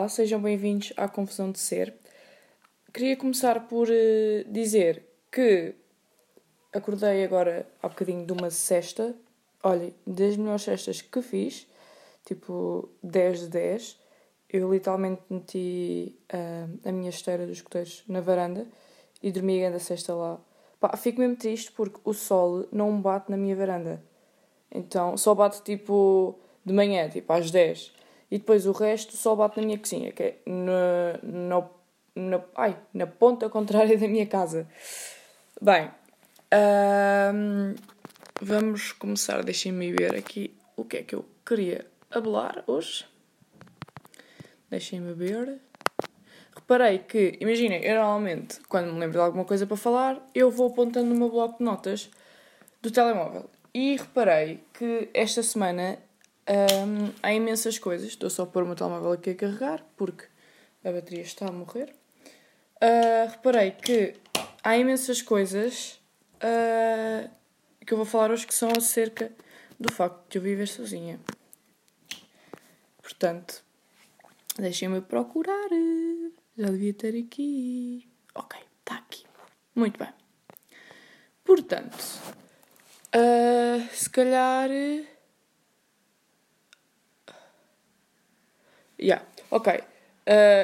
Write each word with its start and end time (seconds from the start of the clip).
Olá, 0.00 0.08
sejam 0.08 0.40
bem-vindos 0.40 0.94
à 0.96 1.06
Confusão 1.06 1.52
de 1.52 1.58
Ser. 1.58 1.94
Queria 2.90 3.18
começar 3.18 3.68
por 3.68 3.86
uh, 3.86 4.50
dizer 4.50 5.04
que 5.30 5.74
acordei 6.72 7.22
agora 7.22 7.68
há 7.82 7.86
bocadinho 7.86 8.24
de 8.24 8.32
uma 8.32 8.48
cesta. 8.48 9.14
Olha, 9.62 9.92
das 10.06 10.38
melhores 10.38 10.62
cestas 10.62 11.02
que 11.02 11.20
fiz, 11.20 11.66
tipo 12.24 12.88
10 13.02 13.40
de 13.40 13.48
10. 13.48 14.00
Eu 14.50 14.72
literalmente 14.72 15.20
meti 15.28 16.18
uh, 16.32 16.88
a 16.88 16.92
minha 16.92 17.10
esteira 17.10 17.46
dos 17.46 17.58
escoteiros 17.58 18.02
na 18.08 18.22
varanda 18.22 18.66
e 19.22 19.30
dormi 19.30 19.62
a 19.66 19.78
cesta 19.78 20.14
lá. 20.14 20.40
Pá, 20.80 20.96
fico 20.96 21.20
mesmo 21.20 21.36
triste 21.36 21.72
porque 21.72 22.00
o 22.04 22.14
sol 22.14 22.66
não 22.72 22.98
bate 23.02 23.30
na 23.30 23.36
minha 23.36 23.54
varanda. 23.54 24.02
Então, 24.72 25.18
só 25.18 25.34
bate 25.34 25.62
tipo 25.62 26.38
de 26.64 26.72
manhã, 26.72 27.06
tipo 27.10 27.30
às 27.34 27.50
10. 27.50 27.99
E 28.30 28.38
depois 28.38 28.64
o 28.66 28.72
resto 28.72 29.16
só 29.16 29.34
bate 29.34 29.58
na 29.58 29.66
minha 29.66 29.78
cozinha, 29.78 30.12
que 30.12 30.22
é 30.22 30.38
na, 30.46 31.18
na, 31.22 31.68
na, 32.14 32.44
ai, 32.54 32.76
na 32.94 33.06
ponta 33.06 33.48
contrária 33.50 33.98
da 33.98 34.06
minha 34.06 34.26
casa. 34.26 34.68
Bem, 35.60 35.90
vamos 38.40 38.92
começar. 38.92 39.42
Deixem-me 39.42 39.92
ver 39.92 40.14
aqui 40.14 40.56
o 40.76 40.84
que 40.84 40.98
é 40.98 41.02
que 41.02 41.14
eu 41.14 41.24
queria 41.44 41.86
falar 42.08 42.62
hoje. 42.66 43.04
Deixem-me 44.70 45.12
ver. 45.12 45.58
Reparei 46.54 47.00
que, 47.00 47.36
imaginem, 47.40 47.82
eu 47.84 47.96
normalmente, 47.96 48.60
quando 48.68 48.92
me 48.92 49.00
lembro 49.00 49.18
de 49.18 49.24
alguma 49.24 49.44
coisa 49.44 49.66
para 49.66 49.76
falar, 49.76 50.24
eu 50.32 50.50
vou 50.50 50.68
apontando 50.68 51.08
no 51.08 51.16
meu 51.16 51.28
bloco 51.28 51.58
de 51.58 51.64
notas 51.64 52.08
do 52.80 52.90
telemóvel. 52.90 53.50
E 53.74 53.96
reparei 53.96 54.62
que 54.72 55.08
esta 55.12 55.42
semana 55.42 55.98
um, 56.50 57.12
há 57.22 57.32
imensas 57.32 57.78
coisas. 57.78 58.08
Estou 58.08 58.28
só 58.28 58.42
a 58.42 58.46
pôr 58.46 58.64
o 58.64 58.66
meu 58.66 58.74
telemóvel 58.74 59.12
aqui 59.12 59.30
a 59.30 59.34
carregar 59.34 59.84
porque 59.96 60.24
a 60.84 60.90
bateria 60.90 61.22
está 61.22 61.46
a 61.46 61.52
morrer. 61.52 61.94
Uh, 62.82 63.30
reparei 63.30 63.70
que 63.72 64.14
há 64.62 64.76
imensas 64.76 65.22
coisas 65.22 66.00
uh, 66.36 67.30
que 67.86 67.92
eu 67.92 67.96
vou 67.96 68.06
falar 68.06 68.30
hoje 68.30 68.46
que 68.46 68.54
são 68.54 68.70
acerca 68.76 69.30
do 69.78 69.92
facto 69.92 70.28
de 70.28 70.38
eu 70.38 70.42
viver 70.42 70.66
sozinha. 70.66 71.20
Portanto, 73.00 73.62
deixem-me 74.58 75.00
procurar. 75.00 75.68
Já 76.56 76.66
devia 76.66 76.94
ter 76.94 77.16
aqui. 77.16 78.08
Ok, 78.34 78.58
está 78.80 78.96
aqui. 78.96 79.24
Muito 79.74 79.98
bem. 79.98 80.12
Portanto, 81.44 81.96
uh, 83.14 83.94
se 83.94 84.10
calhar. 84.10 84.68
Yeah, 89.00 89.24
ok. 89.50 89.82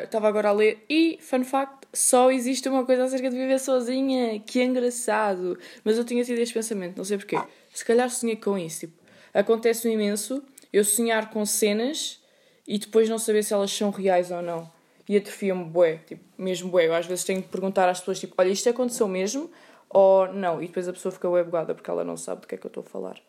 Estava 0.05 0.27
uh, 0.27 0.29
agora 0.29 0.51
a 0.51 0.53
ler 0.53 0.84
e, 0.89 1.19
fun 1.20 1.42
fact, 1.42 1.87
só 1.92 2.31
existe 2.31 2.69
uma 2.69 2.84
coisa 2.84 3.05
acerca 3.05 3.31
de 3.31 3.37
viver 3.37 3.59
sozinha. 3.59 4.39
Que 4.41 4.62
engraçado. 4.62 5.59
Mas 5.83 5.97
eu 5.97 6.05
tinha 6.05 6.23
tido 6.25 6.39
este 6.39 6.55
pensamento, 6.55 6.97
não 6.97 7.05
sei 7.05 7.17
porquê. 7.17 7.39
Se 7.73 7.84
calhar 7.84 8.11
sonhei 8.11 8.37
com 8.37 8.59
isso. 8.59 8.81
Tipo, 8.81 9.03
acontece 9.33 9.89
um 9.89 9.91
imenso 9.91 10.43
eu 10.73 10.84
sonhar 10.84 11.31
com 11.31 11.45
cenas 11.47 12.23
e 12.67 12.78
depois 12.78 13.09
não 13.09 13.19
saber 13.19 13.43
se 13.43 13.55
elas 13.55 13.70
são 13.70 13.91
reais 13.91 14.31
ou 14.31 14.43
não. 14.43 14.71
E 15.09 15.17
atrofia-me 15.17 15.65
bué, 15.65 15.98
tipo, 16.06 16.23
mesmo 16.37 16.69
bué. 16.69 16.87
Eu 16.87 16.95
às 16.95 17.06
vezes 17.06 17.25
tenho 17.25 17.43
que 17.43 17.48
perguntar 17.48 17.89
às 17.89 18.00
pessoas, 18.00 18.21
tipo, 18.21 18.34
olha, 18.37 18.48
isto 18.48 18.69
aconteceu 18.69 19.09
mesmo 19.09 19.50
ou 19.89 20.31
não? 20.33 20.61
E 20.61 20.66
depois 20.66 20.89
a 20.89 20.93
pessoa 20.93 21.12
fica 21.12 21.28
bué 21.28 21.44
bugada 21.44 21.75
porque 21.75 21.89
ela 21.89 22.05
não 22.05 22.16
sabe 22.16 22.43
do 22.43 22.47
que 22.47 22.56
é 22.56 22.59
que 22.59 22.66
eu 22.66 22.69
estou 22.69 22.83
a 22.83 22.87
falar. 22.87 23.21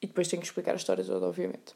E 0.00 0.06
depois 0.06 0.26
tenho 0.26 0.40
que 0.40 0.48
explicar 0.48 0.72
a 0.72 0.76
história 0.76 1.04
toda, 1.04 1.26
obviamente. 1.26 1.74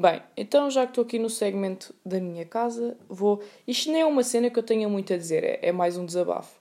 Bem, 0.00 0.22
então 0.36 0.70
já 0.70 0.84
que 0.84 0.92
estou 0.92 1.02
aqui 1.02 1.18
no 1.18 1.28
segmento 1.28 1.92
da 2.06 2.20
minha 2.20 2.44
casa, 2.44 2.96
vou. 3.08 3.42
Isto 3.66 3.90
nem 3.90 4.02
é 4.02 4.06
uma 4.06 4.22
cena 4.22 4.48
que 4.48 4.56
eu 4.56 4.62
tenha 4.62 4.88
muito 4.88 5.12
a 5.12 5.16
dizer, 5.16 5.42
é, 5.42 5.58
é 5.60 5.72
mais 5.72 5.96
um 5.96 6.06
desabafo. 6.06 6.56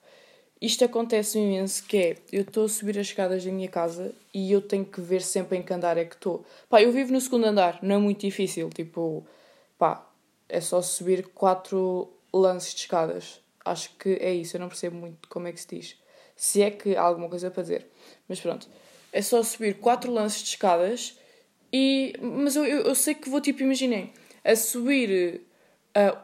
Isto 0.59 0.85
acontece 0.85 1.37
imenso 1.37 1.83
que 1.83 1.97
é, 1.97 2.15
eu 2.31 2.41
estou 2.41 2.65
a 2.65 2.67
subir 2.67 2.97
as 2.97 3.05
escadas 3.05 3.45
da 3.45 3.51
minha 3.51 3.67
casa 3.67 4.11
e 4.33 4.51
eu 4.51 4.59
tenho 4.59 4.83
que 4.83 4.99
ver 4.99 5.21
sempre 5.21 5.55
em 5.55 5.61
que 5.61 5.71
andar 5.71 5.99
é 5.99 6.05
que 6.05 6.15
estou. 6.15 6.43
Pá, 6.67 6.81
eu 6.81 6.91
vivo 6.91 7.13
no 7.13 7.21
segundo 7.21 7.45
andar, 7.45 7.77
não 7.83 7.93
é 7.93 7.97
muito 7.99 8.21
difícil, 8.21 8.71
tipo, 8.71 9.23
pá, 9.77 10.03
é 10.49 10.59
só 10.59 10.81
subir 10.81 11.27
quatro 11.27 12.11
lances 12.33 12.73
de 12.73 12.81
escadas. 12.81 13.39
Acho 13.63 13.91
que 13.99 14.17
é 14.19 14.33
isso, 14.33 14.57
eu 14.57 14.61
não 14.61 14.67
percebo 14.67 14.95
muito 14.95 15.29
como 15.29 15.47
é 15.47 15.51
que 15.51 15.61
se 15.61 15.67
diz. 15.67 15.95
Se 16.35 16.63
é 16.63 16.71
que 16.71 16.95
há 16.95 17.03
alguma 17.03 17.29
coisa 17.29 17.51
para 17.51 17.61
dizer. 17.61 17.85
Mas 18.27 18.39
pronto, 18.39 18.67
é 19.13 19.21
só 19.21 19.43
subir 19.43 19.75
quatro 19.75 20.11
lances 20.11 20.41
de 20.41 20.49
escadas 20.49 21.19
e, 21.72 22.13
mas 22.22 22.55
eu, 22.55 22.66
eu, 22.66 22.81
eu 22.83 22.95
sei 22.95 23.13
que 23.13 23.29
vou, 23.29 23.41
tipo, 23.41 23.61
imaginei, 23.63 24.11
a 24.44 24.55
subir 24.55 25.41
uh, 25.95 26.17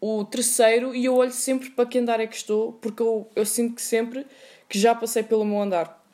o 0.00 0.24
terceiro 0.24 0.94
e 0.94 1.04
eu 1.04 1.14
olho 1.14 1.32
sempre 1.32 1.70
para 1.70 1.86
que 1.86 1.98
andar 1.98 2.20
é 2.20 2.26
que 2.26 2.36
estou, 2.36 2.72
porque 2.74 3.02
eu, 3.02 3.28
eu 3.34 3.46
sinto 3.46 3.76
que 3.76 3.82
sempre 3.82 4.26
que 4.68 4.78
já 4.78 4.94
passei 4.94 5.22
pelo 5.22 5.44
meu 5.44 5.60
andar. 5.60 6.04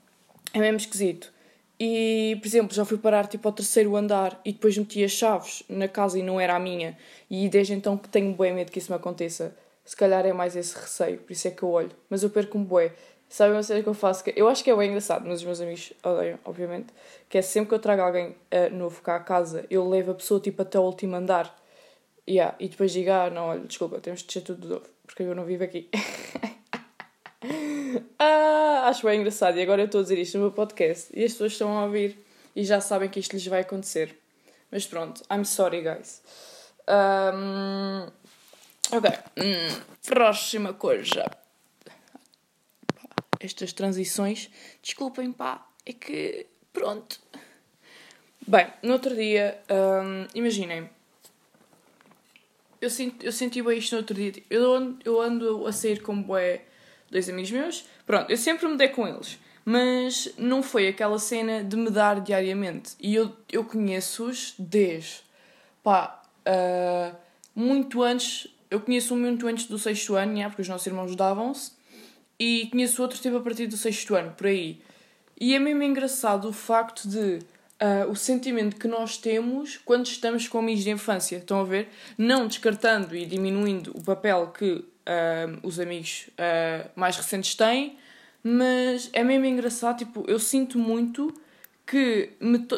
É 0.53 0.59
mesmo 0.59 0.77
esquisito. 0.77 1.33
E, 1.79 2.37
por 2.41 2.47
exemplo, 2.47 2.75
já 2.75 2.85
fui 2.85 2.97
parar 2.97 3.27
tipo 3.27 3.49
ao 3.49 3.53
terceiro 3.53 3.97
andar 3.97 4.41
e 4.45 4.53
depois 4.53 4.79
meti 4.79 5.03
as 5.03 5.11
chaves 5.11 5.65
na 5.69 5.89
casa 5.89 6.19
e 6.19 6.23
não 6.23 6.41
era 6.41 6.55
a 6.55 6.59
minha. 6.59 6.97
E 7.29 7.49
desde 7.49 7.73
então 7.73 7.97
que 7.97 8.09
tenho 8.09 8.33
bem 8.35 8.55
medo 8.55 8.71
que 8.71 8.79
isso 8.79 8.93
me 8.93 8.97
aconteça. 8.97 9.57
Se 9.85 9.97
calhar 9.97 10.25
é 10.25 10.33
mais 10.33 10.57
esse 10.57 10.75
receio, 10.75 11.19
por 11.19 11.33
isso 11.33 11.49
é 11.49 11.51
que 11.51 11.63
eu 11.63 11.71
olho. 11.71 11.91
Mas 12.09 12.23
eu 12.23 12.31
perco 12.31 12.57
um 12.57 12.65
bué. 12.65 12.93
Sabe 13.35 13.53
uma 13.53 13.65
cena 13.65 13.83
que 13.83 13.89
eu 13.89 13.95
faço? 13.95 14.23
Que 14.23 14.33
eu 14.37 14.47
acho 14.47 14.63
que 14.63 14.71
é 14.71 14.77
bem 14.77 14.91
engraçado, 14.91 15.27
mas 15.27 15.41
os 15.41 15.45
meus 15.45 15.61
amigos 15.61 15.93
odeiam, 16.05 16.39
obviamente. 16.45 16.95
Que 17.29 17.39
é 17.39 17.43
sempre 17.43 17.71
que 17.71 17.75
eu 17.75 17.81
trago 17.81 18.01
alguém 18.01 18.29
uh, 18.29 18.73
novo 18.73 19.03
cá 19.03 19.17
à 19.17 19.19
casa, 19.19 19.67
eu 19.69 19.89
levo 19.89 20.13
a 20.13 20.15
pessoa 20.15 20.39
tipo 20.39 20.63
até 20.63 20.79
o 20.79 20.83
último 20.83 21.17
andar. 21.17 21.53
Yeah, 22.31 22.55
e 22.61 22.69
depois 22.69 22.93
digo, 22.93 23.11
ah, 23.11 23.31
não, 23.31 23.47
olha, 23.47 23.63
desculpa, 23.63 23.99
temos 23.99 24.21
de 24.21 24.27
descer 24.27 24.43
tudo 24.43 24.61
de 24.61 24.69
novo, 24.69 24.87
porque 25.05 25.25
eu 25.25 25.35
não 25.35 25.45
vivo 25.45 25.65
aqui. 25.65 25.91
ah, 28.21 28.85
acho 28.87 29.05
bem 29.05 29.19
engraçado. 29.19 29.59
E 29.59 29.63
agora 29.63 29.83
eu 29.83 29.87
estou 29.87 29.99
a 29.99 30.05
dizer 30.05 30.19
isto 30.21 30.39
no 30.39 30.45
meu 30.45 30.53
podcast 30.53 31.11
e 31.13 31.25
as 31.25 31.33
pessoas 31.33 31.51
estão 31.51 31.77
a 31.77 31.87
ouvir 31.87 32.17
e 32.55 32.63
já 32.63 32.81
sabem 32.81 33.09
que 33.09 33.19
isto 33.19 33.33
lhes 33.33 33.45
vai 33.49 33.63
acontecer. 33.63 34.17
Mas 34.71 34.87
pronto, 34.87 35.23
I'm 35.29 35.45
sorry, 35.45 35.83
guys. 35.83 36.23
Um, 36.89 38.07
ok, 38.97 39.11
hum, 39.39 39.83
próxima 40.05 40.73
coisa 40.73 41.44
estas 43.41 43.73
transições. 43.73 44.51
Desculpem, 44.83 45.33
pá, 45.33 45.67
é 45.85 45.93
que. 45.93 46.47
Pronto. 46.73 47.21
Bem, 48.47 48.67
no 48.83 48.93
outro 48.93 49.15
dia, 49.15 49.59
hum, 49.71 50.27
imaginem. 50.35 50.91
Eu, 52.81 52.91
senti, 52.91 53.25
eu 53.25 53.33
senti 53.33 53.63
bem 53.63 53.79
isto 53.79 53.93
no 53.93 53.99
outro 53.99 54.15
dia. 54.15 54.33
Tipo, 54.33 54.47
eu 54.53 54.75
ando, 54.75 54.99
eu 55.05 55.21
ando 55.21 55.67
a 55.67 55.73
sair 55.73 56.03
com 56.03 56.21
bué 56.21 56.63
dois 57.11 57.29
amigos 57.29 57.51
meus. 57.51 57.85
Pronto, 58.05 58.31
eu 58.31 58.37
sempre 58.37 58.67
me 58.69 58.77
dei 58.77 58.89
com 58.89 59.07
eles. 59.09 59.39
Mas 59.65 60.35
não 60.37 60.63
foi 60.63 60.89
aquela 60.89 61.19
cena 61.19 61.65
de 61.65 61.75
me 61.75 61.91
dar 61.91 62.21
diariamente. 62.21 62.93
E 63.01 63.15
eu, 63.15 63.35
eu 63.51 63.65
conheço-os 63.65 64.55
desde. 64.59 65.23
pá. 65.83 66.23
Uh, 66.47 67.17
muito 67.55 68.03
antes. 68.03 68.49
Eu 68.71 68.81
conheço-o 68.81 69.17
muito 69.17 69.47
antes 69.47 69.67
do 69.67 69.79
sexto 69.79 70.17
ano, 70.17 70.33
yeah, 70.33 70.51
porque 70.51 70.63
os 70.63 70.69
nossos 70.69 70.87
irmãos 70.87 71.15
davam-se 71.15 71.71
e 72.39 72.69
conheço 72.71 73.01
outros 73.03 73.21
tipo 73.21 73.37
a 73.37 73.41
partir 73.41 73.67
do 73.67 73.77
sexto 73.77 74.15
ano, 74.15 74.33
por 74.33 74.47
aí. 74.47 74.81
E 75.41 75.55
é 75.55 75.59
mesmo 75.59 75.83
engraçado 75.83 76.49
o 76.49 76.53
facto 76.53 77.09
de 77.09 77.39
uh, 77.81 78.11
o 78.11 78.17
sentimento 78.17 78.77
que 78.77 78.89
nós 78.89 79.17
temos 79.17 79.77
quando 79.85 80.07
estamos 80.07 80.49
com 80.49 80.59
amigos 80.59 80.85
de 80.85 80.91
infância. 80.91 81.37
Estão 81.37 81.61
a 81.61 81.65
ver? 81.65 81.89
Não 82.17 82.47
descartando 82.47 83.15
e 83.15 83.27
diminuindo 83.27 83.93
o 83.95 84.03
papel 84.03 84.53
que 84.57 84.73
uh, 84.73 84.85
os 85.63 85.81
amigos 85.81 86.29
uh, 86.31 86.91
mais 86.95 87.17
recentes 87.17 87.55
têm, 87.55 87.99
mas 88.43 89.11
é 89.13 89.25
mesmo 89.25 89.47
engraçado. 89.47 89.99
Tipo, 89.99 90.25
eu 90.29 90.39
sinto 90.39 90.79
muito 90.79 91.35
que 91.87 92.31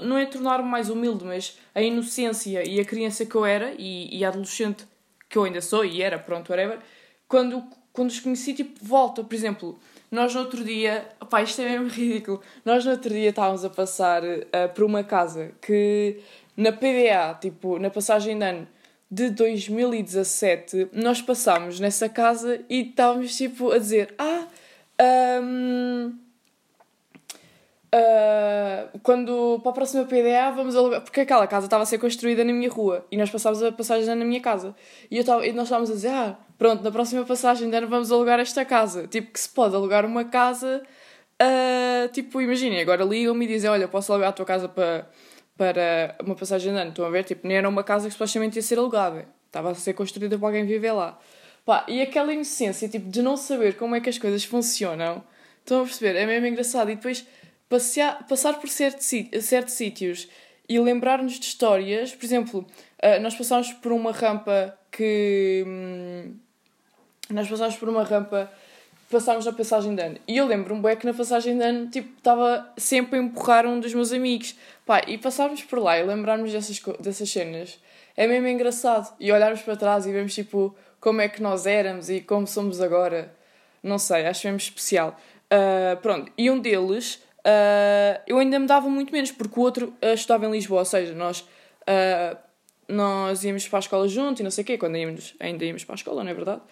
não 0.02 0.18
é 0.18 0.26
tornar-me 0.26 0.68
mais 0.68 0.90
humilde, 0.90 1.24
mas 1.24 1.58
a 1.74 1.80
inocência 1.80 2.66
e 2.66 2.80
a 2.80 2.84
criança 2.84 3.24
que 3.24 3.34
eu 3.36 3.46
era 3.46 3.72
e, 3.78 4.16
e 4.16 4.24
a 4.24 4.28
adolescente 4.28 4.84
que 5.28 5.38
eu 5.38 5.44
ainda 5.44 5.60
sou 5.60 5.84
e 5.84 6.02
era, 6.02 6.18
pronto, 6.18 6.50
whatever, 6.50 6.80
quando 7.28 7.64
quando 7.96 8.10
os 8.10 8.20
conheci, 8.20 8.54
tipo, 8.54 8.78
volta. 8.84 9.24
Por 9.24 9.34
exemplo, 9.34 9.78
nós 10.10 10.34
no 10.34 10.40
outro 10.40 10.62
dia, 10.62 11.08
pá, 11.28 11.42
isto 11.42 11.60
é 11.62 11.68
mesmo 11.70 11.88
ridículo. 11.90 12.40
Nós 12.64 12.84
no 12.84 12.92
outro 12.92 13.10
dia 13.10 13.30
estávamos 13.30 13.64
a 13.64 13.70
passar 13.70 14.22
uh, 14.22 14.72
por 14.74 14.84
uma 14.84 15.02
casa 15.02 15.52
que 15.60 16.20
na 16.56 16.70
PDA, 16.70 17.36
tipo, 17.40 17.78
na 17.78 17.90
passagem 17.90 18.38
de 18.38 18.44
ano 18.44 18.68
de 19.10 19.30
2017, 19.30 20.88
nós 20.92 21.22
passámos 21.22 21.80
nessa 21.80 22.08
casa 22.08 22.60
e 22.68 22.82
estávamos 22.82 23.36
tipo 23.36 23.72
a 23.72 23.78
dizer: 23.78 24.14
Ah, 24.18 24.46
um, 25.42 26.14
Uh, 27.96 28.98
quando 29.02 29.58
para 29.62 29.70
a 29.70 29.74
próxima 29.74 30.04
PDA 30.04 30.50
vamos 30.50 30.76
alugar. 30.76 31.00
Porque 31.00 31.20
aquela 31.20 31.46
casa 31.46 31.66
estava 31.66 31.82
a 31.82 31.86
ser 31.86 31.98
construída 31.98 32.44
na 32.44 32.52
minha 32.52 32.68
rua 32.68 33.06
e 33.10 33.16
nós 33.16 33.30
passámos 33.30 33.62
a 33.62 33.72
passagem 33.72 34.14
na 34.14 34.24
minha 34.24 34.40
casa. 34.40 34.74
E, 35.10 35.16
eu 35.16 35.24
tava, 35.24 35.46
e 35.46 35.52
nós 35.52 35.64
estávamos 35.64 35.90
a 35.90 35.94
dizer: 35.94 36.08
ah, 36.08 36.36
pronto, 36.58 36.82
na 36.82 36.90
próxima 36.90 37.24
passagem 37.24 37.68
de 37.70 37.76
ano 37.76 37.88
vamos 37.88 38.10
alugar 38.12 38.40
esta 38.40 38.64
casa. 38.64 39.06
Tipo, 39.06 39.32
que 39.32 39.40
se 39.40 39.48
pode 39.48 39.74
alugar 39.74 40.04
uma 40.04 40.24
casa. 40.24 40.82
Uh, 41.40 42.08
tipo, 42.12 42.40
imaginem, 42.40 42.80
agora 42.80 43.04
ligam-me 43.04 43.44
e 43.44 43.48
dizem: 43.48 43.70
olha, 43.70 43.88
posso 43.88 44.12
alugar 44.12 44.30
a 44.30 44.32
tua 44.32 44.46
casa 44.46 44.68
para, 44.68 45.08
para 45.56 46.16
uma 46.22 46.34
passagem 46.34 46.72
de 46.72 46.78
ano. 46.78 46.90
Estão 46.90 47.04
a 47.04 47.10
ver? 47.10 47.24
Tipo, 47.24 47.46
nem 47.46 47.56
era 47.58 47.68
uma 47.68 47.84
casa 47.84 48.06
que 48.06 48.12
supostamente 48.12 48.56
ia 48.56 48.62
ser 48.62 48.78
alugada. 48.78 49.26
estava 49.46 49.70
a 49.70 49.74
ser 49.74 49.94
construída 49.94 50.38
para 50.38 50.48
alguém 50.48 50.64
viver 50.66 50.92
lá. 50.92 51.18
Pá, 51.64 51.84
e 51.88 52.00
aquela 52.00 52.32
inocência, 52.32 52.88
tipo, 52.88 53.10
de 53.10 53.20
não 53.22 53.36
saber 53.36 53.76
como 53.76 53.96
é 53.96 54.00
que 54.00 54.08
as 54.08 54.18
coisas 54.18 54.44
funcionam, 54.44 55.24
estão 55.58 55.80
a 55.80 55.84
perceber? 55.84 56.16
É 56.16 56.24
mesmo 56.24 56.46
engraçado. 56.46 56.90
E 56.90 56.94
depois 56.94 57.26
passear, 57.68 58.26
passar 58.28 58.54
por 58.60 58.68
certos, 58.68 59.10
certos 59.42 59.74
sítios 59.74 60.28
e 60.68 60.78
lembrar-nos 60.78 61.38
de 61.38 61.46
histórias. 61.46 62.14
Por 62.14 62.24
exemplo, 62.24 62.66
uh, 63.02 63.20
nós 63.20 63.34
passámos 63.34 63.72
por 63.72 63.92
uma 63.92 64.12
rampa 64.12 64.78
que. 64.90 65.64
Hum, 65.66 66.36
nós 67.30 67.48
passámos 67.48 67.76
por 67.76 67.88
uma 67.88 68.04
rampa 68.04 68.50
passámos 69.10 69.46
na 69.46 69.52
passagem 69.52 69.94
de 69.94 70.02
ano. 70.02 70.18
E 70.26 70.36
eu 70.36 70.46
lembro-me 70.46 70.82
bem 70.82 70.96
que 70.96 71.06
na 71.06 71.14
passagem 71.14 71.56
de 71.56 71.64
ano, 71.64 71.88
tipo, 71.88 72.08
estava 72.16 72.68
sempre 72.76 73.18
a 73.18 73.22
empurrar 73.22 73.66
um 73.66 73.78
dos 73.78 73.94
meus 73.94 74.12
amigos. 74.12 74.56
Pá, 74.84 75.02
e 75.06 75.16
passarmos 75.18 75.62
por 75.62 75.78
lá 75.78 75.98
e 75.98 76.04
lembrarmos 76.04 76.52
dessas, 76.52 76.80
dessas 77.00 77.30
cenas 77.30 77.78
é 78.16 78.26
mesmo 78.26 78.48
engraçado. 78.48 79.14
E 79.20 79.30
olharmos 79.30 79.62
para 79.62 79.76
trás 79.76 80.06
e 80.06 80.12
vemos, 80.12 80.34
tipo, 80.34 80.74
como 81.00 81.20
é 81.20 81.28
que 81.28 81.42
nós 81.42 81.66
éramos 81.66 82.08
e 82.08 82.20
como 82.20 82.46
somos 82.46 82.80
agora. 82.80 83.32
Não 83.82 83.98
sei, 83.98 84.26
acho 84.26 84.46
mesmo 84.46 84.58
especial. 84.58 85.16
Uh, 85.46 85.96
pronto, 85.98 86.32
e 86.36 86.50
um 86.50 86.58
deles, 86.58 87.22
uh, 87.40 88.20
eu 88.26 88.38
ainda 88.38 88.58
me 88.58 88.66
dava 88.66 88.88
muito 88.88 89.12
menos, 89.12 89.30
porque 89.30 89.60
o 89.60 89.62
outro 89.62 89.94
uh, 90.02 90.14
estudava 90.14 90.46
em 90.46 90.50
Lisboa, 90.50 90.80
ou 90.80 90.84
seja, 90.84 91.14
nós, 91.14 91.46
nós 92.88 93.44
íamos 93.44 93.68
para 93.68 93.78
a 93.78 93.80
escola 93.80 94.08
junto 94.08 94.40
e 94.40 94.42
não 94.42 94.50
sei 94.50 94.62
o 94.62 94.66
quê, 94.66 94.76
quando 94.76 94.96
íamos, 94.96 95.34
ainda 95.38 95.64
íamos 95.64 95.84
para 95.84 95.94
a 95.94 95.96
escola, 95.96 96.24
não 96.24 96.30
é 96.30 96.34
verdade? 96.34 96.62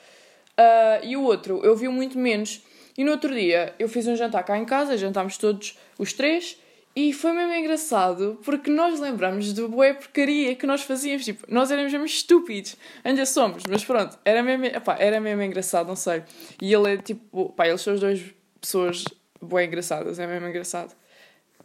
E 1.02 1.16
o 1.16 1.22
outro, 1.22 1.60
eu 1.64 1.76
vi 1.76 1.88
muito 1.88 2.18
menos. 2.18 2.62
E 2.96 3.04
no 3.04 3.10
outro 3.10 3.34
dia, 3.34 3.74
eu 3.78 3.88
fiz 3.88 4.06
um 4.06 4.14
jantar 4.14 4.44
cá 4.44 4.56
em 4.56 4.64
casa, 4.64 4.96
jantámos 4.96 5.36
todos 5.36 5.76
os 5.98 6.12
três, 6.12 6.56
e 6.96 7.12
foi 7.12 7.32
mesmo 7.32 7.52
engraçado 7.52 8.38
porque 8.44 8.70
nós 8.70 9.00
lembramos 9.00 9.52
do 9.52 9.68
bué 9.68 9.94
porcaria 9.94 10.54
que 10.54 10.64
nós 10.64 10.82
fazíamos. 10.82 11.24
Tipo, 11.24 11.44
nós 11.52 11.70
éramos 11.72 11.90
mesmo 11.90 12.06
estúpidos. 12.06 12.76
Ainda 13.02 13.26
somos, 13.26 13.64
mas 13.68 13.84
pronto, 13.84 14.16
era 14.24 14.42
mesmo, 14.44 14.66
epá, 14.66 14.96
era 14.98 15.20
mesmo 15.20 15.42
engraçado, 15.42 15.88
não 15.88 15.96
sei. 15.96 16.22
E 16.62 16.72
ele 16.72 16.94
é 16.94 16.96
tipo, 16.96 17.50
pá, 17.50 17.66
eles 17.66 17.80
são 17.80 17.94
as 17.94 18.00
duas 18.00 18.20
pessoas 18.60 19.04
bué 19.42 19.64
engraçadas, 19.64 20.20
é 20.20 20.26
mesmo 20.26 20.46
engraçado. 20.46 20.94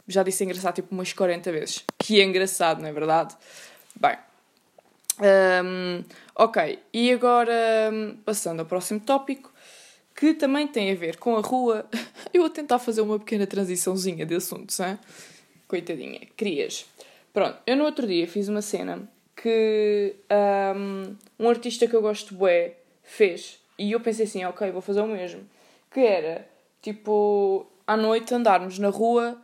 Já 0.08 0.24
disse 0.24 0.44
engraçado 0.44 0.76
tipo 0.76 0.88
umas 0.92 1.14
40 1.14 1.52
vezes. 1.52 1.84
Que 2.00 2.20
é 2.20 2.24
engraçado, 2.24 2.82
não 2.82 2.90
é 2.90 2.92
verdade? 2.92 3.36
Bem. 3.96 4.29
Um, 5.22 6.04
ok, 6.36 6.80
e 6.94 7.12
agora 7.12 7.92
passando 8.24 8.62
ao 8.62 8.66
próximo 8.66 9.00
tópico 9.00 9.52
que 10.16 10.34
também 10.34 10.68
tem 10.68 10.92
a 10.92 10.96
ver 10.96 11.18
com 11.18 11.36
a 11.36 11.42
rua. 11.42 11.86
Eu 12.34 12.42
vou 12.42 12.50
tentar 12.50 12.80
fazer 12.80 13.02
uma 13.02 13.18
pequena 13.18 13.48
transiçãozinha 13.48 14.26
de 14.26 14.36
assuntos, 14.36 14.80
hein? 14.80 15.00
coitadinha, 15.70 16.22
crias. 16.36 16.86
Pronto, 17.32 17.58
eu 17.66 17.78
no 17.78 17.86
outro 17.86 18.06
dia 18.08 18.28
fiz 18.28 18.50
uma 18.50 18.62
cena 18.62 19.08
que 19.36 20.16
um, 20.76 21.16
um 21.40 21.48
artista 21.48 21.88
que 21.88 21.96
eu 21.96 22.02
gosto 22.02 22.34
bué 22.34 22.74
fez 23.04 23.60
e 23.78 23.92
eu 23.92 24.00
pensei 24.02 24.26
assim, 24.26 24.44
ok, 24.44 24.72
vou 24.72 24.82
fazer 24.82 25.02
o 25.02 25.08
mesmo. 25.08 25.48
Que 25.92 26.02
era, 26.02 26.46
tipo, 26.82 27.66
à 27.88 27.96
noite 27.96 28.34
andarmos 28.34 28.80
na 28.80 28.90
rua 28.90 29.40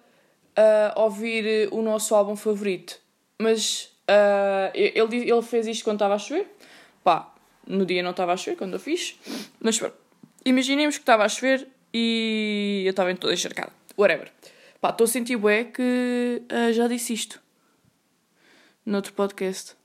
a 0.56 1.00
ouvir 1.02 1.70
o 1.72 1.82
nosso 1.82 2.14
álbum 2.16 2.36
favorito. 2.36 3.00
Mas 3.40 3.95
uh, 4.10 4.72
ele, 4.74 5.30
ele 5.30 5.42
fez 5.42 5.68
isto 5.68 5.84
quando 5.84 5.98
estava 5.98 6.16
a 6.16 6.20
chover. 6.20 6.48
Pá, 7.04 7.34
no 7.68 7.86
dia 7.86 8.02
não 8.04 8.12
estava 8.12 8.34
a 8.34 8.38
chover 8.38 8.58
quando 8.58 8.74
eu 8.74 8.80
fiz. 8.80 9.20
Mas 9.60 9.78
pronto 9.78 10.06
Imaginemos 10.46 10.98
que 10.98 11.02
estava 11.02 11.26
a 11.26 11.30
chover 11.30 11.68
e 11.92 12.84
eu 12.86 12.92
estava 12.92 13.14
toda 13.16 13.34
encharcada. 13.34 13.72
Whatever. 13.98 14.32
Pá, 14.80 14.92
estou 14.92 15.06
a 15.06 15.08
sentir 15.08 15.38
bué 15.38 15.64
que 15.64 16.44
uh, 16.52 16.72
já 16.72 16.88
disse 16.88 17.14
isto. 17.14 17.42
Noutro 18.86 19.12
podcast. 19.14 19.76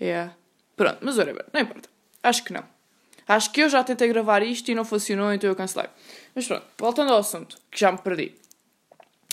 É. 0.00 0.06
Yeah. 0.06 0.36
Pronto, 0.74 0.98
mas 1.02 1.18
whatever. 1.18 1.44
Não 1.52 1.60
importa. 1.60 1.90
Acho 2.22 2.42
que 2.42 2.54
não. 2.54 2.64
Acho 3.28 3.52
que 3.52 3.60
eu 3.60 3.68
já 3.68 3.84
tentei 3.84 4.08
gravar 4.08 4.42
isto 4.42 4.70
e 4.70 4.74
não 4.74 4.84
funcionou, 4.84 5.30
então 5.30 5.50
eu 5.50 5.54
cancelei. 5.54 5.90
Mas 6.34 6.46
pronto, 6.46 6.66
voltando 6.78 7.12
ao 7.12 7.18
assunto, 7.18 7.58
que 7.70 7.78
já 7.78 7.92
me 7.92 7.98
perdi. 7.98 8.34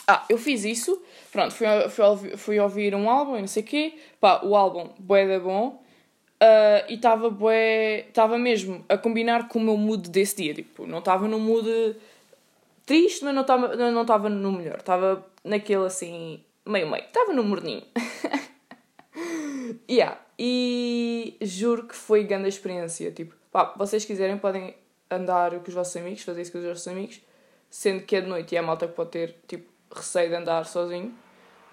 Ah, 0.07 0.23
eu 0.29 0.37
fiz 0.37 0.63
isso. 0.63 1.01
Pronto, 1.31 1.53
fui, 1.53 1.67
fui, 1.89 2.37
fui 2.37 2.59
ouvir 2.59 2.95
um 2.95 3.09
álbum 3.09 3.37
e 3.37 3.41
não 3.41 3.47
sei 3.47 3.61
o 3.61 3.65
quê. 3.65 3.93
Pá, 4.21 4.41
o 4.43 4.55
álbum, 4.55 4.89
bué 4.97 5.27
da 5.27 5.39
bom. 5.39 5.83
Uh, 6.41 6.85
e 6.87 6.93
estava 6.93 7.29
bué, 7.31 8.05
estava 8.07 8.37
mesmo 8.37 8.85
a 8.87 8.97
combinar 8.97 9.47
com 9.47 9.57
o 9.57 9.61
meu 9.61 9.75
mood 9.75 10.07
desse 10.09 10.35
dia, 10.35 10.53
tipo, 10.53 10.85
não 10.85 10.99
estava 10.99 11.27
no 11.27 11.39
mood 11.39 11.95
triste, 12.85 13.25
mas 13.25 13.33
não 13.33 13.41
estava 13.41 13.75
não 13.75 14.01
estava 14.03 14.29
no 14.29 14.51
melhor, 14.51 14.77
estava 14.77 15.25
naquele 15.43 15.85
assim, 15.87 16.39
meio 16.63 16.91
meio, 16.91 17.03
estava 17.03 17.33
no 17.33 17.43
morninho. 17.43 17.81
yeah. 19.89 20.19
E 20.37 21.35
juro 21.41 21.87
que 21.87 21.95
foi 21.95 22.23
grande 22.23 22.47
experiência, 22.49 23.11
tipo, 23.11 23.33
pá, 23.51 23.73
vocês 23.75 24.05
quiserem 24.05 24.37
podem 24.37 24.75
andar 25.09 25.51
com 25.59 25.67
os 25.67 25.73
vossos 25.73 25.97
amigos, 25.97 26.21
fazer 26.21 26.43
isso 26.43 26.51
com 26.51 26.59
os 26.59 26.65
vossos 26.65 26.87
amigos, 26.87 27.19
sendo 27.67 28.03
que 28.03 28.15
é 28.15 28.21
de 28.21 28.27
noite 28.27 28.53
e 28.53 28.57
é 28.59 28.61
malta 28.61 28.87
que 28.87 28.93
pode 28.93 29.09
ter, 29.09 29.35
tipo, 29.47 29.67
receio 29.93 30.29
de 30.29 30.35
andar 30.35 30.65
sozinho, 30.65 31.13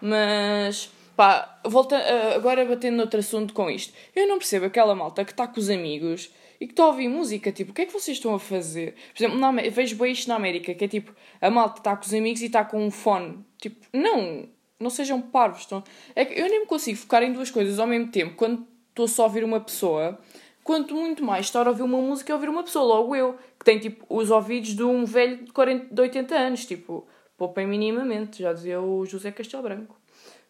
mas 0.00 0.90
Pá, 1.16 1.60
volta, 1.64 1.96
uh, 1.96 2.34
agora 2.34 2.64
batendo 2.64 2.96
noutro 2.96 3.20
assunto 3.20 3.54
com 3.54 3.70
isto. 3.70 3.92
Eu 4.16 4.26
não 4.26 4.38
percebo 4.38 4.66
aquela 4.66 4.94
malta 4.94 5.24
que 5.24 5.30
está 5.30 5.46
com 5.46 5.60
os 5.60 5.70
amigos 5.70 6.30
e 6.60 6.66
que 6.66 6.72
está 6.72 6.84
a 6.84 6.88
ouvir 6.88 7.08
música, 7.08 7.52
tipo, 7.52 7.70
o 7.70 7.74
que 7.74 7.82
é 7.82 7.86
que 7.86 7.92
vocês 7.92 8.16
estão 8.16 8.34
a 8.34 8.38
fazer? 8.38 8.94
Por 9.14 9.22
exemplo, 9.22 9.38
na, 9.38 9.52
vejo 9.52 9.96
bem 9.96 10.12
isto 10.12 10.28
na 10.28 10.34
América, 10.34 10.74
que 10.74 10.84
é 10.84 10.88
tipo, 10.88 11.14
a 11.40 11.50
malta 11.50 11.78
está 11.78 11.96
com 11.96 12.04
os 12.04 12.12
amigos 12.12 12.42
e 12.42 12.46
está 12.46 12.64
com 12.64 12.84
um 12.84 12.90
fone. 12.90 13.38
Tipo, 13.60 13.86
não, 13.92 14.48
não 14.80 14.90
sejam 14.90 15.20
parvos. 15.20 15.60
Estão... 15.60 15.84
É 16.16 16.24
que 16.24 16.38
eu 16.38 16.48
nem 16.48 16.60
me 16.60 16.66
consigo 16.66 16.98
focar 16.98 17.22
em 17.22 17.32
duas 17.32 17.50
coisas 17.50 17.78
ao 17.78 17.86
mesmo 17.86 18.10
tempo, 18.10 18.34
quando 18.34 18.66
estou 18.88 19.06
só 19.06 19.22
a 19.22 19.26
ouvir 19.26 19.44
uma 19.44 19.60
pessoa, 19.60 20.18
quanto 20.64 20.96
muito 20.96 21.22
mais 21.22 21.46
estar 21.46 21.64
a 21.64 21.70
ouvir 21.70 21.82
uma 21.82 21.98
música 21.98 22.32
e 22.32 22.34
ouvir 22.34 22.48
uma 22.48 22.64
pessoa, 22.64 22.84
logo 22.84 23.14
eu, 23.14 23.38
que 23.56 23.64
tem 23.64 23.78
tipo 23.78 24.04
os 24.08 24.32
ouvidos 24.32 24.74
de 24.74 24.82
um 24.82 25.04
velho 25.04 25.44
de, 25.44 25.52
40, 25.52 25.94
de 25.94 26.00
80 26.00 26.34
anos, 26.34 26.66
tipo, 26.66 27.06
poupem 27.36 27.66
minimamente, 27.66 28.42
já 28.42 28.52
dizia 28.52 28.80
o 28.80 29.04
José 29.06 29.32
Castelo 29.32 29.62
Branco. 29.62 29.96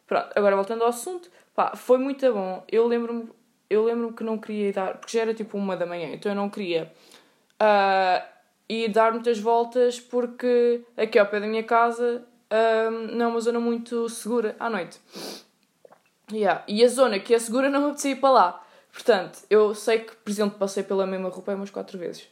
Pronto, 0.07 0.29
agora 0.35 0.57
voltando 0.57 0.83
ao 0.83 0.89
assunto, 0.89 1.31
pá, 1.55 1.75
foi 1.75 1.99
muito 1.99 2.33
bom. 2.33 2.63
Eu 2.71 2.87
lembro-me 2.87 3.31
eu 3.69 3.85
lembro 3.85 4.13
que 4.13 4.23
não 4.23 4.39
queria 4.39 4.69
ir 4.69 4.73
dar, 4.73 4.99
porque 4.99 5.17
já 5.17 5.23
era 5.23 5.35
tipo 5.35 5.57
uma 5.57 5.77
da 5.77 5.87
manhã, 5.87 6.11
então 6.13 6.31
eu 6.31 6.37
não 6.37 6.49
queria 6.49 6.93
uh, 7.55 8.25
ir 8.69 8.89
dar 8.89 9.13
muitas 9.13 9.39
voltas 9.39 9.99
porque 9.99 10.83
aqui 10.97 11.19
ao 11.19 11.27
pé 11.27 11.41
da 11.41 11.47
minha 11.47 11.63
casa 11.63 12.25
uh, 12.51 12.91
não 12.91 13.27
é 13.27 13.29
uma 13.29 13.41
zona 13.41 13.59
muito 13.59 14.09
segura 14.09 14.55
à 14.61 14.69
noite. 14.71 15.01
Yeah. 16.33 16.63
E 16.67 16.83
a 16.83 16.89
zona 16.89 17.19
que 17.19 17.35
é 17.35 17.39
segura 17.39 17.69
não 17.71 17.81
me 17.81 17.87
apetecia 17.87 18.13
ir 18.13 18.17
para 18.17 18.31
lá. 18.31 18.67
Portanto, 18.93 19.41
eu 19.51 19.75
sei 19.75 19.99
que, 20.01 20.15
por 20.15 20.31
exemplo, 20.31 20.59
passei 20.59 20.83
pela 20.83 21.07
mesma 21.07 21.29
roupa 21.29 21.53
umas 21.55 21.71
quatro 21.71 21.99
vezes. 21.99 22.29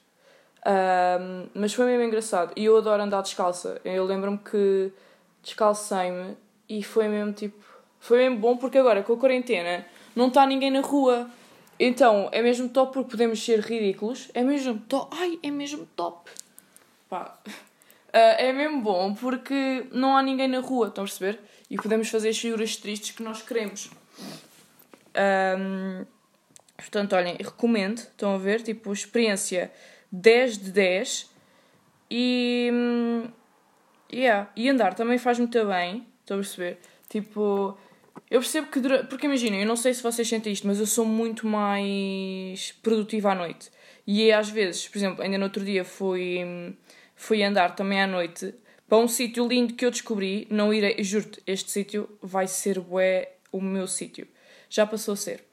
Uh, 0.64 1.48
mas 1.54 1.74
foi 1.74 1.86
mesmo 1.86 2.04
engraçado. 2.04 2.52
E 2.56 2.64
eu 2.64 2.76
adoro 2.76 3.02
andar 3.02 3.22
descalça. 3.22 3.80
Eu 3.84 4.04
lembro-me 4.04 4.38
que 4.38 4.92
descalcei-me 5.42 6.36
e 6.68 6.82
foi 6.82 7.08
mesmo 7.08 7.32
tipo. 7.32 7.62
Foi 7.98 8.18
mesmo 8.18 8.38
bom 8.38 8.56
porque 8.56 8.78
agora 8.78 9.02
com 9.02 9.12
a 9.12 9.16
quarentena 9.16 9.84
não 10.14 10.28
está 10.28 10.46
ninguém 10.46 10.70
na 10.70 10.80
rua. 10.80 11.28
Então 11.78 12.28
é 12.32 12.40
mesmo 12.42 12.68
top 12.68 12.94
porque 12.94 13.10
podemos 13.10 13.44
ser 13.44 13.60
ridículos. 13.60 14.30
É 14.34 14.42
mesmo 14.42 14.78
top. 14.88 15.16
Ai, 15.18 15.38
é 15.42 15.50
mesmo 15.50 15.86
top. 15.96 16.30
Pá. 17.08 17.36
Uh, 17.46 17.52
é 18.38 18.52
mesmo 18.52 18.80
bom 18.80 19.14
porque 19.14 19.86
não 19.90 20.16
há 20.16 20.22
ninguém 20.22 20.48
na 20.48 20.60
rua, 20.60 20.88
estão 20.88 21.02
a 21.02 21.06
perceber? 21.06 21.40
E 21.68 21.76
podemos 21.76 22.08
fazer 22.08 22.28
as 22.28 22.38
figuras 22.38 22.76
tristes 22.76 23.12
que 23.12 23.22
nós 23.22 23.42
queremos. 23.42 23.90
Um, 25.58 26.04
portanto, 26.76 27.14
olhem, 27.14 27.36
recomendo, 27.36 27.98
estão 27.98 28.34
a 28.34 28.38
ver? 28.38 28.62
Tipo, 28.62 28.92
experiência 28.92 29.72
10 30.12 30.58
de 30.58 30.70
10. 30.70 31.30
E. 32.10 32.70
Yeah. 34.12 34.50
E 34.54 34.68
andar 34.68 34.94
também 34.94 35.16
faz 35.16 35.38
muito 35.38 35.64
bem. 35.66 36.06
Estou 36.20 36.36
a 36.36 36.40
perceber? 36.40 36.78
Tipo, 37.08 37.76
eu 38.30 38.40
percebo 38.40 38.66
que. 38.68 38.78
Dura... 38.78 39.04
Porque 39.04 39.26
imaginem, 39.26 39.60
eu 39.60 39.66
não 39.66 39.76
sei 39.76 39.94
se 39.94 40.02
vocês 40.02 40.28
sentem 40.28 40.52
isto, 40.52 40.66
mas 40.66 40.78
eu 40.78 40.86
sou 40.86 41.06
muito 41.06 41.46
mais 41.46 42.72
produtiva 42.82 43.32
à 43.32 43.34
noite. 43.34 43.70
E 44.06 44.28
é 44.28 44.34
às 44.34 44.50
vezes, 44.50 44.88
por 44.88 44.98
exemplo, 44.98 45.22
ainda 45.22 45.38
no 45.38 45.44
outro 45.44 45.64
dia 45.64 45.84
fui, 45.84 46.76
fui 47.14 47.42
andar 47.42 47.74
também 47.74 48.02
à 48.02 48.06
noite 48.06 48.54
para 48.88 48.98
um 48.98 49.08
sítio 49.08 49.46
lindo 49.46 49.74
que 49.74 49.86
eu 49.86 49.90
descobri. 49.90 50.46
Não 50.50 50.74
irei, 50.74 51.02
juro-te, 51.02 51.42
este 51.46 51.70
sítio 51.70 52.08
vai 52.20 52.46
ser 52.46 52.78
bué 52.80 53.32
o 53.50 53.60
meu 53.60 53.86
sítio. 53.86 54.26
Já 54.68 54.86
passou 54.86 55.14
a 55.14 55.16
ser. 55.16 55.44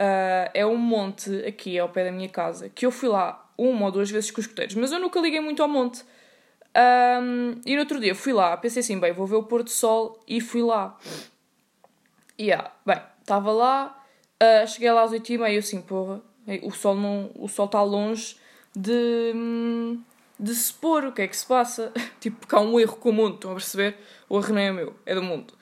Uh, 0.00 0.50
é 0.54 0.64
um 0.64 0.76
monte 0.76 1.44
aqui 1.46 1.78
ao 1.78 1.88
pé 1.88 2.04
da 2.04 2.12
minha 2.12 2.28
casa 2.28 2.68
que 2.68 2.86
eu 2.86 2.90
fui 2.92 3.08
lá 3.08 3.47
uma 3.58 3.86
ou 3.86 3.92
duas 3.92 4.10
vezes 4.10 4.30
com 4.30 4.40
os 4.40 4.46
escuteiros, 4.46 4.76
mas 4.76 4.92
eu 4.92 5.00
nunca 5.00 5.20
liguei 5.20 5.40
muito 5.40 5.60
ao 5.62 5.68
monte. 5.68 6.04
Um, 6.76 7.60
e 7.66 7.74
no 7.74 7.80
outro 7.80 7.98
dia 7.98 8.14
fui 8.14 8.32
lá, 8.32 8.56
pensei 8.56 8.80
assim, 8.80 9.00
bem, 9.00 9.12
vou 9.12 9.26
ver 9.26 9.34
o 9.34 9.42
pôr 9.42 9.64
do 9.64 9.70
sol 9.70 10.20
e 10.28 10.40
fui 10.40 10.62
lá. 10.62 10.96
E 12.38 12.44
yeah, 12.44 12.72
bem, 12.86 13.00
estava 13.20 13.50
lá, 13.50 14.04
uh, 14.40 14.66
cheguei 14.66 14.92
lá 14.92 15.02
às 15.02 15.10
8 15.10 15.32
e 15.32 15.38
meia 15.38 15.58
assim, 15.58 15.80
porra, 15.80 16.22
o 16.62 16.70
sol 16.70 16.94
não, 16.94 17.30
o 17.34 17.48
sol 17.48 17.66
está 17.66 17.82
longe 17.82 18.36
de, 18.76 19.32
de 20.38 20.54
se 20.54 20.72
pôr, 20.72 21.06
o 21.06 21.12
que 21.12 21.22
é 21.22 21.28
que 21.28 21.36
se 21.36 21.46
passa? 21.46 21.92
tipo, 22.20 22.36
porque 22.38 22.54
há 22.54 22.60
um 22.60 22.78
erro 22.78 22.96
com 22.96 23.10
o 23.10 23.12
mundo, 23.12 23.34
estão 23.34 23.50
a 23.50 23.54
perceber? 23.54 23.96
O 24.28 24.38
erro 24.38 24.54
não 24.54 24.60
é 24.60 24.72
meu, 24.72 24.94
é 25.04 25.14
do 25.16 25.22
mundo. 25.22 25.52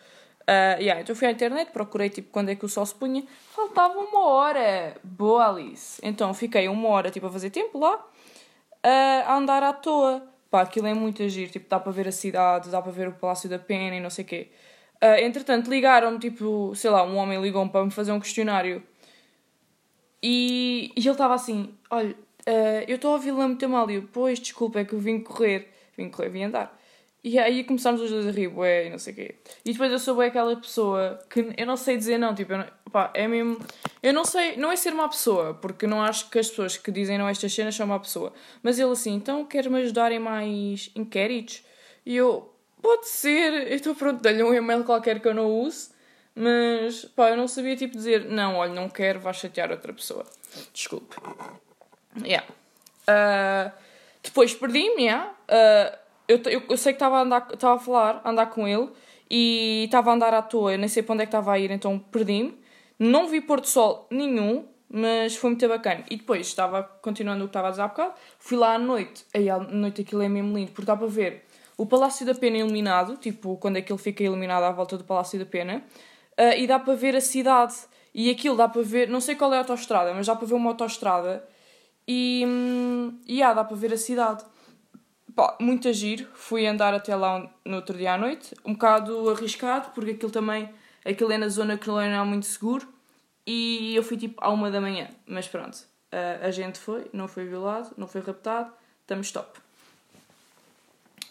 Uh, 0.48 0.78
yeah, 0.80 1.00
então 1.00 1.16
fui 1.16 1.26
à 1.26 1.30
internet, 1.32 1.72
procurei 1.72 2.08
tipo 2.08 2.30
quando 2.30 2.50
é 2.50 2.54
que 2.54 2.64
o 2.64 2.68
sol 2.68 2.86
se 2.86 2.94
punha. 2.94 3.24
Faltava 3.50 3.98
uma 3.98 4.26
hora. 4.26 4.96
Boa, 5.02 5.48
Alice. 5.48 6.00
Então 6.04 6.32
fiquei 6.32 6.68
uma 6.68 6.88
hora 6.88 7.10
tipo 7.10 7.26
a 7.26 7.30
fazer 7.30 7.50
tempo 7.50 7.80
lá, 7.80 7.96
uh, 7.96 9.26
a 9.26 9.36
andar 9.36 9.62
à 9.64 9.72
toa. 9.72 10.22
Pá, 10.48 10.62
aquilo 10.62 10.86
é 10.86 10.94
muito 10.94 11.20
agir. 11.20 11.50
Tipo, 11.50 11.68
dá 11.68 11.80
para 11.80 11.90
ver 11.90 12.06
a 12.06 12.12
cidade, 12.12 12.70
dá 12.70 12.80
para 12.80 12.92
ver 12.92 13.08
o 13.08 13.12
Palácio 13.12 13.48
da 13.48 13.58
Pena 13.58 13.96
e 13.96 14.00
não 14.00 14.08
sei 14.08 14.24
o 14.24 14.28
quê. 14.28 14.48
Uh, 15.02 15.18
entretanto, 15.20 15.68
ligaram-me, 15.68 16.18
tipo, 16.20 16.72
sei 16.76 16.90
lá, 16.90 17.02
um 17.02 17.16
homem 17.16 17.40
ligou-me 17.42 17.70
para 17.70 17.84
me 17.84 17.90
fazer 17.90 18.12
um 18.12 18.20
questionário. 18.20 18.82
E, 20.22 20.92
e 20.96 21.00
ele 21.00 21.10
estava 21.10 21.34
assim: 21.34 21.74
Olha, 21.90 22.16
eu 22.86 22.94
estou 22.94 23.10
a 23.10 23.14
ouvi-la 23.14 23.48
muito 23.48 23.68
mal. 23.68 23.90
E 23.90 23.96
eu, 23.96 24.08
pois, 24.12 24.38
desculpa, 24.38 24.78
é 24.78 24.84
que 24.84 24.92
eu 24.92 25.00
vim 25.00 25.18
correr. 25.18 25.72
Vim 25.96 26.08
correr, 26.08 26.28
vim 26.28 26.44
andar. 26.44 26.78
E 27.26 27.40
aí 27.40 27.64
começámos 27.64 28.00
os 28.00 28.08
dois 28.08 28.24
a 28.28 28.30
rir, 28.30 28.46
bué, 28.46 28.86
e 28.86 28.90
não 28.90 29.00
sei 29.00 29.12
o 29.12 29.16
quê. 29.16 29.34
E 29.64 29.72
depois 29.72 29.90
eu 29.90 29.98
sou 29.98 30.20
aquela 30.20 30.54
pessoa 30.54 31.18
que 31.28 31.52
eu 31.56 31.66
não 31.66 31.76
sei 31.76 31.96
dizer 31.96 32.18
não, 32.18 32.32
tipo, 32.32 32.52
não, 32.56 32.64
pá, 32.92 33.10
é 33.14 33.26
mesmo... 33.26 33.58
Eu 34.00 34.12
não 34.12 34.24
sei, 34.24 34.56
não 34.56 34.70
é 34.70 34.76
ser 34.76 34.92
uma 34.92 35.08
pessoa, 35.08 35.52
porque 35.54 35.88
não 35.88 36.00
acho 36.00 36.30
que 36.30 36.38
as 36.38 36.48
pessoas 36.48 36.76
que 36.76 36.92
dizem 36.92 37.18
não 37.18 37.26
estas 37.26 37.52
cenas 37.52 37.74
são 37.74 37.84
uma 37.84 37.98
pessoa. 37.98 38.32
Mas 38.62 38.78
ele 38.78 38.92
assim, 38.92 39.12
então 39.12 39.44
quer-me 39.44 39.80
ajudar 39.80 40.12
em 40.12 40.20
mais 40.20 40.92
inquéritos? 40.94 41.64
E 42.06 42.14
eu, 42.14 42.48
pode 42.80 43.08
ser, 43.08 43.72
eu 43.72 43.74
estou 43.74 43.96
pronto, 43.96 44.22
dei-lhe 44.22 44.44
um 44.44 44.54
e-mail 44.54 44.84
qualquer 44.84 45.18
que 45.18 45.26
eu 45.26 45.34
não 45.34 45.50
use, 45.50 45.90
mas, 46.32 47.06
pá, 47.06 47.30
eu 47.30 47.36
não 47.36 47.48
sabia, 47.48 47.74
tipo, 47.74 47.96
dizer, 47.96 48.26
não, 48.26 48.54
olha, 48.54 48.72
não 48.72 48.88
quero, 48.88 49.18
vais 49.18 49.38
chatear 49.38 49.72
outra 49.72 49.92
pessoa. 49.92 50.24
Desculpe. 50.72 51.16
Yeah. 52.22 52.46
Uh, 53.02 53.72
depois 54.22 54.54
perdi-me, 54.54 55.06
yeah. 55.06 55.34
Uh, 55.50 56.05
eu, 56.28 56.40
eu, 56.46 56.62
eu 56.68 56.76
sei 56.76 56.92
que 56.92 56.96
estava 56.96 57.18
a, 57.18 57.22
andar, 57.22 57.48
a 57.50 57.78
falar, 57.78 58.20
a 58.24 58.30
andar 58.30 58.46
com 58.46 58.66
ele 58.66 58.88
e 59.30 59.84
estava 59.84 60.10
a 60.10 60.14
andar 60.14 60.34
à 60.34 60.42
toa, 60.42 60.72
eu 60.72 60.78
nem 60.78 60.88
sei 60.88 61.02
para 61.02 61.14
onde 61.14 61.22
é 61.22 61.26
que 61.26 61.30
estava 61.30 61.52
a 61.52 61.58
ir, 61.58 61.70
então 61.70 61.98
perdi-me. 61.98 62.58
Não 62.98 63.28
vi 63.28 63.40
pôr 63.40 63.60
do 63.60 63.66
sol 63.66 64.06
nenhum, 64.10 64.64
mas 64.88 65.36
foi 65.36 65.50
muito 65.50 65.68
bacana. 65.68 66.04
E 66.10 66.16
depois 66.16 66.46
estava 66.46 66.82
continuando 66.82 67.44
o 67.44 67.46
que 67.46 67.50
estava 67.50 67.68
a 67.68 67.70
dizer 67.70 67.82
há 67.82 67.88
bocado, 67.88 68.14
fui 68.38 68.56
lá 68.56 68.74
à 68.74 68.78
noite. 68.78 69.24
Aí 69.34 69.50
à 69.50 69.58
noite 69.58 70.00
aquilo 70.00 70.22
é 70.22 70.28
mesmo 70.28 70.56
lindo, 70.56 70.72
porque 70.72 70.86
dá 70.86 70.96
para 70.96 71.06
ver 71.06 71.44
o 71.76 71.84
Palácio 71.84 72.24
da 72.24 72.34
Pena 72.34 72.58
iluminado, 72.58 73.16
tipo 73.16 73.56
quando 73.58 73.76
aquilo 73.76 73.98
fica 73.98 74.22
iluminado 74.22 74.64
à 74.64 74.70
volta 74.70 74.96
do 74.96 75.04
Palácio 75.04 75.38
da 75.38 75.46
Pena, 75.46 75.82
uh, 76.38 76.56
e 76.56 76.66
dá 76.66 76.78
para 76.78 76.94
ver 76.94 77.14
a 77.16 77.20
cidade. 77.20 77.74
E 78.14 78.30
aquilo 78.30 78.56
dá 78.56 78.66
para 78.66 78.80
ver, 78.80 79.08
não 79.10 79.20
sei 79.20 79.34
qual 79.34 79.52
é 79.52 79.56
a 79.56 79.60
autostrada, 79.60 80.14
mas 80.14 80.26
dá 80.26 80.34
para 80.34 80.46
ver 80.46 80.54
uma 80.54 80.70
autostrada 80.70 81.46
e, 82.08 82.44
hum, 82.46 83.18
e 83.26 83.42
ah, 83.42 83.52
dá 83.52 83.62
para 83.62 83.76
ver 83.76 83.92
a 83.92 83.98
cidade 83.98 84.42
pá, 85.36 85.56
muito 85.60 85.86
agir. 85.86 86.26
Fui 86.34 86.66
andar 86.66 86.94
até 86.94 87.14
lá 87.14 87.48
no 87.64 87.76
outro 87.76 87.96
dia 87.96 88.14
à 88.14 88.18
noite, 88.18 88.54
um 88.64 88.72
bocado 88.72 89.30
arriscado, 89.30 89.90
porque 89.94 90.12
aquilo 90.12 90.32
também, 90.32 90.68
aquilo 91.04 91.30
é 91.30 91.38
na 91.38 91.48
zona 91.48 91.76
que 91.76 91.86
não 91.86 92.00
é 92.00 92.24
muito 92.24 92.46
seguro, 92.46 92.88
e 93.46 93.94
eu 93.94 94.02
fui 94.02 94.16
tipo 94.16 94.42
à 94.42 94.50
uma 94.50 94.70
da 94.70 94.80
manhã, 94.80 95.08
mas 95.24 95.46
pronto, 95.46 95.78
a, 96.42 96.50
gente 96.50 96.78
foi, 96.78 97.08
não 97.12 97.28
foi 97.28 97.44
violado, 97.44 97.90
não 97.96 98.08
foi 98.08 98.20
raptado, 98.20 98.72
estamos 99.02 99.30
top. 99.30 99.60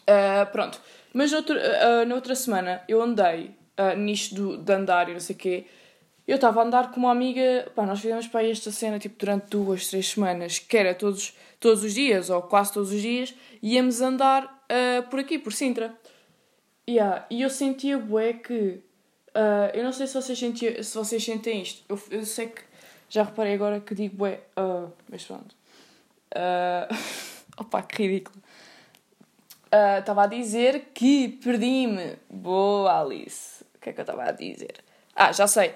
Uh, 0.08 0.46
pronto, 0.52 0.80
mas 1.14 1.34
outro, 1.34 1.58
uh, 1.58 2.06
na 2.06 2.16
outra 2.16 2.36
semana 2.36 2.84
eu 2.88 3.02
andei 3.02 3.56
uh, 3.80 3.98
nisto 3.98 4.36
do, 4.36 4.58
de 4.58 4.72
andar 4.72 5.10
e 5.10 5.14
não 5.14 5.20
sei 5.20 5.36
o 5.36 5.40
quê, 5.40 5.66
eu 6.28 6.36
estava 6.36 6.62
a 6.62 6.64
andar 6.64 6.92
com 6.92 7.00
uma 7.00 7.12
amiga, 7.12 7.70
pá, 7.76 7.86
nós 7.86 8.00
fizemos 8.00 8.28
para 8.28 8.48
esta 8.48 8.72
cena 8.72 9.00
tipo 9.00 9.18
durante 9.18 9.48
duas, 9.50 9.88
três 9.88 10.10
semanas, 10.10 10.60
que 10.60 10.78
era 10.78 10.94
todos, 10.94 11.36
todos 11.60 11.84
os 11.84 11.94
dias, 11.94 12.30
ou 12.30 12.42
quase 12.42 12.74
todos 12.74 12.92
os 12.92 13.02
dias, 13.02 13.34
íamos 13.62 14.02
andar 14.02 14.46
uh, 14.46 15.08
por 15.10 15.20
aqui, 15.20 15.40
por 15.40 15.54
Sintra. 15.54 15.94
Yeah, 16.88 17.26
e 17.30 17.42
eu 17.42 17.50
sentia 17.50 17.98
bué 17.98 18.34
que. 18.34 18.82
Uh, 19.34 19.70
eu 19.74 19.84
não 19.84 19.92
sei 19.92 20.08
se 20.08 20.14
vocês, 20.14 20.38
sentia, 20.38 20.84
se 20.84 20.96
vocês 20.96 21.24
sentem 21.24 21.62
isto. 21.62 21.84
Eu, 21.90 22.00
eu 22.12 22.26
sei 22.26 22.48
que 22.48 22.62
já 23.10 23.24
reparei 23.24 23.54
agora 23.54 23.80
que 23.80 23.96
digo 23.96 24.16
bué. 24.16 24.42
Uh, 24.58 24.92
mas 25.10 25.24
pronto. 25.24 25.56
Opa, 27.58 27.82
que 27.82 28.04
ridículo. 28.04 28.44
Estava 30.00 30.24
a 30.24 30.28
dizer 30.28 30.92
que 30.94 31.30
perdi-me. 31.44 32.18
Boa, 32.30 33.02
Alice. 33.02 33.64
O 33.76 33.80
que 33.80 33.90
é 33.90 33.94
que 33.94 34.00
eu 34.00 34.04
estava 34.04 34.24
a 34.24 34.32
dizer? 34.32 34.76
Ah, 35.16 35.32
já 35.32 35.48
sei 35.48 35.74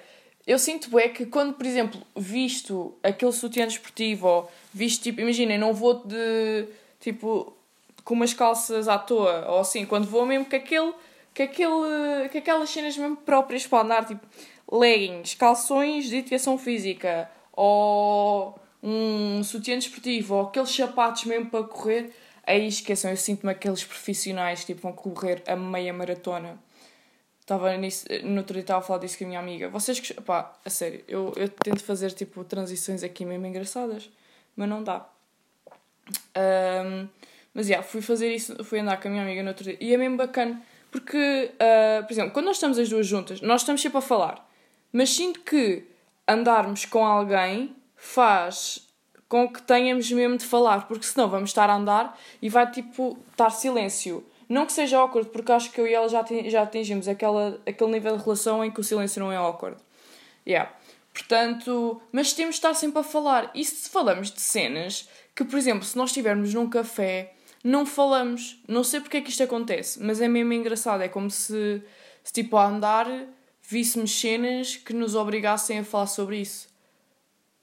eu 0.50 0.58
sinto 0.58 0.98
é 0.98 1.08
que 1.08 1.28
quando, 1.28 1.54
por 1.54 1.64
exemplo, 1.64 2.02
visto 2.18 2.98
aquele 3.04 3.32
sutiã 3.32 3.68
desportivo 3.68 4.28
ou 4.28 4.52
visto, 4.74 5.04
tipo, 5.04 5.22
imaginem, 5.22 5.60
não 5.60 5.76
vou 5.76 6.04
de, 6.04 6.66
tipo, 7.00 7.56
com 8.04 8.16
umas 8.16 8.34
calças 8.34 8.88
à 8.88 8.98
toa 8.98 9.46
ou 9.48 9.60
assim, 9.60 9.86
quando 9.86 10.08
vou 10.08 10.26
mesmo 10.26 10.46
com 10.46 10.56
aquele, 10.56 10.92
com 11.38 11.44
aquele, 11.44 12.30
com 12.32 12.38
aquelas 12.40 12.68
cenas 12.68 12.98
mesmo 12.98 13.16
próprias 13.18 13.68
para 13.68 13.84
andar, 13.84 14.08
tipo, 14.08 14.26
leggings, 14.72 15.36
calções 15.36 16.10
de 16.10 16.18
educação 16.18 16.58
física 16.58 17.30
ou 17.54 18.60
um 18.82 19.44
sutiã 19.44 19.78
desportivo 19.78 20.34
ou 20.34 20.42
aqueles 20.48 20.76
sapatos 20.76 21.26
mesmo 21.26 21.46
para 21.52 21.64
correr, 21.64 22.12
aí 22.44 22.68
esqueçam, 22.68 23.12
eu 23.12 23.18
sinto-me 23.18 23.52
aqueles 23.52 23.84
profissionais 23.84 24.66
tipo, 24.66 24.82
vão 24.82 24.94
correr 24.94 25.44
a 25.46 25.56
meia 25.56 25.94
maratona 25.94 26.58
Estava 27.50 27.76
nisso, 27.78 28.06
no 28.26 28.38
outro 28.38 28.54
dia 28.54 28.62
estava 28.62 28.80
a 28.80 28.84
falar 28.84 29.00
disso 29.00 29.18
com 29.18 29.24
a 29.24 29.28
minha 29.28 29.40
amiga. 29.40 29.70
Vocês 29.70 30.00
que. 30.00 30.14
pá, 30.22 30.54
a 30.64 30.70
sério, 30.70 31.04
eu, 31.08 31.34
eu 31.36 31.50
tento 31.50 31.84
fazer 31.84 32.12
tipo 32.12 32.44
transições 32.44 33.02
aqui 33.02 33.26
mesmo 33.26 33.44
engraçadas, 33.48 34.08
mas 34.56 34.70
não 34.70 34.84
dá. 34.84 35.10
Um, 36.38 37.08
mas 37.52 37.66
já, 37.66 37.72
yeah, 37.72 37.88
fui 37.88 38.04
fazer 38.04 38.32
isso, 38.32 38.64
fui 38.64 38.78
andar 38.78 39.02
com 39.02 39.08
a 39.08 39.12
minha 39.12 39.24
amiga 39.24 39.42
no 39.42 39.50
outro 39.50 39.64
dia 39.64 39.76
e 39.82 39.92
é 39.92 39.98
mesmo 39.98 40.16
bacana 40.16 40.62
porque, 40.92 41.52
uh, 41.56 42.06
por 42.06 42.14
exemplo, 42.14 42.32
quando 42.32 42.46
nós 42.46 42.58
estamos 42.58 42.78
as 42.78 42.88
duas 42.88 43.08
juntas, 43.08 43.42
nós 43.42 43.62
estamos 43.62 43.82
sempre 43.82 43.98
a 43.98 44.02
falar, 44.02 44.48
mas 44.94 45.10
sinto 45.10 45.40
que 45.40 45.88
andarmos 46.28 46.86
com 46.86 47.04
alguém 47.04 47.76
faz 47.96 48.88
com 49.28 49.52
que 49.52 49.64
tenhamos 49.64 50.12
mesmo 50.12 50.38
de 50.38 50.46
falar, 50.46 50.88
porque 50.88 51.04
senão 51.04 51.28
vamos 51.28 51.50
estar 51.50 51.68
a 51.68 51.76
andar 51.76 52.16
e 52.40 52.48
vai 52.48 52.70
tipo 52.70 53.18
estar 53.32 53.50
silêncio. 53.50 54.24
Não 54.50 54.66
que 54.66 54.74
seja 54.74 54.98
awkward, 54.98 55.30
porque 55.30 55.52
acho 55.52 55.72
que 55.72 55.80
eu 55.80 55.86
e 55.86 55.94
ela 55.94 56.10
já, 56.10 56.26
já 56.48 56.64
atingimos 56.64 57.08
aquela, 57.08 57.62
aquele 57.68 57.92
nível 57.92 58.18
de 58.18 58.24
relação 58.24 58.66
em 58.66 58.72
que 58.72 58.80
o 58.80 58.84
silêncio 58.84 59.22
não 59.22 59.32
é 59.32 59.36
awkward. 59.36 59.80
Yeah. 60.46 60.74
Portanto, 61.14 62.02
mas 62.12 62.34
temos 62.34 62.56
de 62.56 62.58
estar 62.58 62.74
sempre 62.74 63.00
a 63.00 63.04
falar. 63.04 63.52
E 63.54 63.64
se 63.64 63.90
falamos 63.90 64.32
de 64.32 64.42
cenas 64.42 65.08
que, 65.36 65.46
por 65.46 65.58
exemplo, 65.58 65.86
se 65.86 65.96
nós 65.96 66.10
estivermos 66.10 66.52
num 66.54 66.68
café, 66.68 67.34
não 67.64 67.86
falamos. 67.86 68.60
Não 68.68 68.84
sei 68.84 69.02
porque 69.02 69.18
é 69.18 69.22
que 69.22 69.30
isto 69.30 69.44
acontece, 69.44 70.02
mas 70.02 70.20
é 70.20 70.28
mesmo 70.28 70.52
engraçado. 70.52 71.02
É 71.02 71.08
como 71.08 71.30
se, 71.30 71.84
se 72.24 72.34
tipo, 72.34 72.58
a 72.58 72.66
andar 72.66 73.08
víssemos 73.62 74.20
cenas 74.20 74.78
que 74.78 74.94
nos 74.94 75.14
obrigassem 75.14 75.78
a 75.78 75.84
falar 75.84 76.08
sobre 76.08 76.38
isso. 76.38 76.68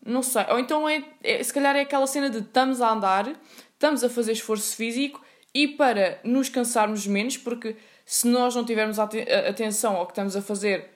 Não 0.04 0.22
sei. 0.22 0.44
Ou 0.50 0.60
então 0.60 0.88
é, 0.88 1.02
é 1.24 1.42
se 1.42 1.52
calhar 1.52 1.74
é 1.74 1.80
aquela 1.80 2.06
cena 2.06 2.30
de 2.30 2.38
estamos 2.38 2.80
a 2.80 2.92
andar, 2.92 3.34
estamos 3.72 4.04
a 4.04 4.08
fazer 4.08 4.32
esforço 4.32 4.76
físico 4.76 5.20
e 5.56 5.66
para 5.66 6.20
nos 6.22 6.50
cansarmos 6.50 7.06
menos, 7.06 7.38
porque 7.38 7.76
se 8.04 8.28
nós 8.28 8.54
não 8.54 8.62
tivermos 8.62 8.98
atenção 8.98 9.96
ao 9.96 10.04
que 10.04 10.12
estamos 10.12 10.36
a 10.36 10.42
fazer, 10.42 10.90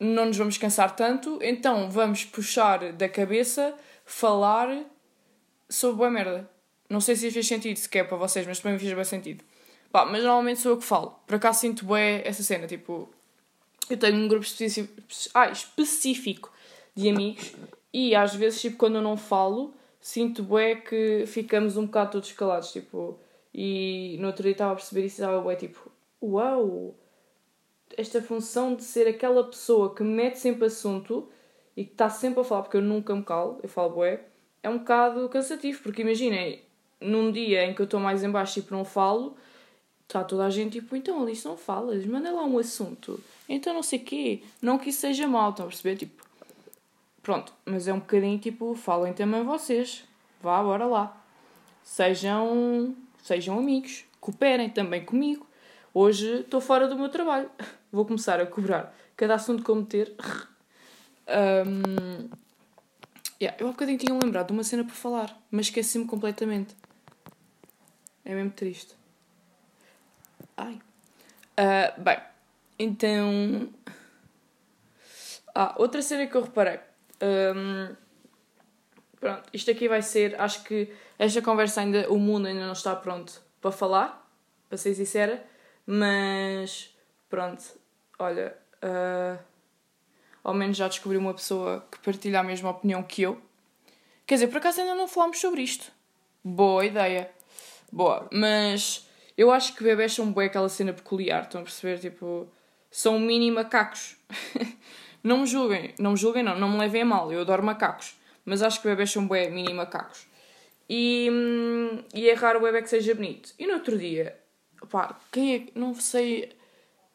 não 0.00 0.24
nos 0.24 0.38
vamos 0.38 0.56
cansar 0.56 0.96
tanto, 0.96 1.38
então 1.42 1.90
vamos 1.90 2.24
puxar 2.24 2.94
da 2.94 3.10
cabeça, 3.10 3.74
falar 4.06 4.86
sobre 5.68 5.98
boa 5.98 6.10
merda. 6.10 6.48
Não 6.88 6.98
sei 6.98 7.14
se 7.14 7.30
fez 7.30 7.46
sentido 7.46 7.76
sequer 7.76 8.08
para 8.08 8.16
vocês, 8.16 8.46
mas 8.46 8.58
também 8.58 8.72
me 8.72 8.78
fez 8.78 8.94
bem 8.94 9.04
sentido. 9.04 9.44
Pá, 9.92 10.06
mas 10.06 10.22
normalmente 10.22 10.60
sou 10.60 10.72
eu 10.72 10.78
que 10.78 10.84
falo. 10.84 11.10
Por 11.26 11.34
acaso 11.34 11.60
sinto 11.60 11.84
bem 11.84 12.22
essa 12.24 12.42
cena, 12.42 12.66
tipo... 12.66 13.10
Eu 13.90 13.98
tenho 13.98 14.16
um 14.16 14.26
grupo 14.26 14.46
específico, 14.46 15.02
ah, 15.34 15.50
específico 15.50 16.50
de 16.94 17.10
amigos 17.10 17.52
e 17.92 18.14
às 18.14 18.34
vezes, 18.34 18.62
tipo, 18.62 18.78
quando 18.78 18.94
eu 18.94 19.02
não 19.02 19.14
falo, 19.14 19.74
sinto 20.00 20.42
bem 20.42 20.80
que 20.80 21.24
ficamos 21.26 21.76
um 21.76 21.84
bocado 21.84 22.12
todos 22.12 22.32
calados, 22.32 22.72
tipo... 22.72 23.22
E 23.54 24.16
no 24.18 24.26
outro 24.26 24.42
dia 24.42 24.52
estava 24.52 24.72
a 24.72 24.74
perceber 24.74 25.06
isso 25.06 25.22
e 25.22 25.24
estava 25.24 25.56
tipo, 25.56 25.90
uau! 26.20 26.94
Esta 27.96 28.20
função 28.20 28.74
de 28.74 28.82
ser 28.82 29.06
aquela 29.06 29.44
pessoa 29.44 29.94
que 29.94 30.02
mete 30.02 30.36
sempre 30.36 30.66
assunto 30.66 31.28
e 31.76 31.84
que 31.84 31.92
está 31.92 32.10
sempre 32.10 32.40
a 32.40 32.44
falar, 32.44 32.62
porque 32.62 32.76
eu 32.76 32.82
nunca 32.82 33.14
me 33.14 33.22
calo, 33.22 33.60
eu 33.62 33.68
falo 33.68 33.94
bué, 33.94 34.24
é 34.62 34.68
um 34.68 34.78
bocado 34.78 35.28
cansativo, 35.28 35.80
porque 35.82 36.02
imaginem, 36.02 36.62
num 37.00 37.30
dia 37.30 37.64
em 37.64 37.74
que 37.74 37.82
eu 37.82 37.84
estou 37.84 38.00
mais 38.00 38.24
em 38.24 38.30
baixo 38.30 38.58
e 38.58 38.62
tipo, 38.62 38.74
não 38.74 38.84
falo, 38.84 39.36
está 40.02 40.24
toda 40.24 40.44
a 40.44 40.50
gente 40.50 40.80
tipo, 40.80 40.96
então 40.96 41.22
Alice 41.22 41.46
não 41.46 41.56
falas, 41.56 42.04
manda 42.06 42.32
lá 42.32 42.44
um 42.44 42.58
assunto, 42.58 43.20
então 43.48 43.74
não 43.74 43.82
sei 43.82 44.00
quê, 44.00 44.42
não 44.60 44.78
que 44.78 44.90
isso 44.90 45.00
seja 45.00 45.28
mal, 45.28 45.50
estão 45.50 45.66
a 45.66 45.68
perceber? 45.68 45.96
Tipo, 45.96 46.24
pronto, 47.22 47.52
mas 47.64 47.86
é 47.86 47.92
um 47.92 48.00
bocadinho 48.00 48.38
tipo, 48.38 48.74
falem 48.74 49.12
também 49.12 49.44
vocês, 49.44 50.04
vá, 50.40 50.62
bora 50.62 50.86
lá. 50.86 51.20
Sejam 51.82 52.96
sejam 53.24 53.58
amigos, 53.58 54.04
cooperem 54.20 54.68
também 54.68 55.02
comigo. 55.02 55.46
Hoje 55.94 56.40
estou 56.40 56.60
fora 56.60 56.86
do 56.86 56.94
meu 56.94 57.08
trabalho, 57.08 57.50
vou 57.90 58.04
começar 58.04 58.38
a 58.38 58.46
cobrar 58.46 58.94
cada 59.16 59.34
assunto 59.34 59.64
que 59.64 59.70
eu 59.70 59.76
meter. 59.76 60.14
Um, 61.66 62.28
yeah, 63.40 63.56
eu 63.58 63.68
há 63.68 63.70
bocadinho 63.70 63.96
tinha 63.96 64.12
lembrado 64.12 64.48
de 64.48 64.52
uma 64.52 64.62
cena 64.62 64.84
para 64.84 64.92
falar, 64.94 65.42
mas 65.50 65.66
esqueci-me 65.66 66.06
completamente. 66.06 66.76
É 68.26 68.34
mesmo 68.34 68.50
triste. 68.50 68.94
Ai. 70.54 70.78
Uh, 71.58 72.02
bem, 72.02 72.18
então. 72.78 73.70
Ah, 75.54 75.74
outra 75.78 76.02
cena 76.02 76.26
que 76.26 76.36
eu 76.36 76.42
reparei. 76.42 76.78
Um, 77.22 77.94
pronto, 79.18 79.48
isto 79.50 79.70
aqui 79.70 79.88
vai 79.88 80.02
ser. 80.02 80.38
Acho 80.38 80.62
que 80.64 80.92
esta 81.18 81.42
conversa 81.42 81.80
ainda. 81.80 82.10
O 82.10 82.18
mundo 82.18 82.46
ainda 82.46 82.64
não 82.64 82.72
está 82.72 82.94
pronto 82.94 83.40
para 83.60 83.72
falar, 83.72 84.28
para 84.68 84.78
ser 84.78 84.94
sincera, 84.94 85.44
mas. 85.86 86.94
Pronto, 87.28 87.62
olha. 88.18 88.56
Uh, 88.82 89.38
ao 90.42 90.52
menos 90.52 90.76
já 90.76 90.86
descobri 90.86 91.16
uma 91.16 91.32
pessoa 91.32 91.86
que 91.90 91.98
partilha 92.00 92.40
a 92.40 92.42
mesma 92.42 92.70
opinião 92.70 93.02
que 93.02 93.22
eu. 93.22 93.40
Quer 94.26 94.34
dizer, 94.34 94.48
por 94.48 94.58
acaso 94.58 94.80
ainda 94.80 94.94
não 94.94 95.08
falámos 95.08 95.38
sobre 95.40 95.62
isto. 95.62 95.90
Boa 96.42 96.84
ideia. 96.84 97.30
Boa, 97.90 98.28
mas 98.30 99.08
eu 99.36 99.50
acho 99.50 99.74
que 99.74 99.82
bebés 99.82 100.12
são 100.12 100.32
bem 100.32 100.46
aquela 100.46 100.68
cena 100.68 100.92
peculiar, 100.92 101.44
estão 101.44 101.60
a 101.60 101.64
perceber? 101.64 101.98
Tipo, 101.98 102.48
são 102.90 103.18
mini 103.18 103.50
macacos. 103.50 104.16
não 105.22 105.38
me 105.38 105.46
julguem, 105.46 105.94
não 105.98 106.12
me 106.12 106.16
julguem, 106.16 106.42
não, 106.42 106.58
não 106.58 106.68
me 106.68 106.78
levem 106.78 107.02
a 107.02 107.04
mal, 107.04 107.32
eu 107.32 107.40
adoro 107.40 107.62
macacos, 107.62 108.16
mas 108.44 108.62
acho 108.62 108.82
que 108.82 108.88
bebés 108.88 109.10
são 109.10 109.26
bem 109.26 109.50
mini 109.50 109.72
macacos. 109.72 110.26
E, 110.88 111.28
hum, 111.30 112.04
e 112.14 112.28
é 112.28 112.34
raro 112.34 112.58
o 112.58 112.62
bebê 112.62 112.82
que 112.82 112.88
seja 112.88 113.14
bonito. 113.14 113.52
E 113.58 113.66
no 113.66 113.74
outro 113.74 113.98
dia, 113.98 114.38
pá, 114.90 115.18
quem 115.32 115.54
é 115.56 115.78
Não 115.78 115.94
sei. 115.94 116.52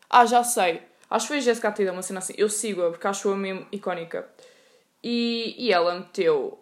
Ah, 0.09 0.25
já 0.25 0.43
sei. 0.43 0.81
Acho 1.09 1.25
que 1.25 1.27
foi 1.29 1.37
a 1.37 1.41
Jessica 1.41 1.69
Atida, 1.69 1.91
uma 1.91 2.01
cena 2.01 2.19
assim. 2.19 2.33
Eu 2.37 2.49
sigo-a 2.49 2.89
porque 2.91 3.07
acho-a 3.07 3.35
mesmo 3.35 3.65
icónica. 3.71 4.27
E, 5.03 5.55
e 5.57 5.71
ela 5.71 5.95
meteu 5.95 6.59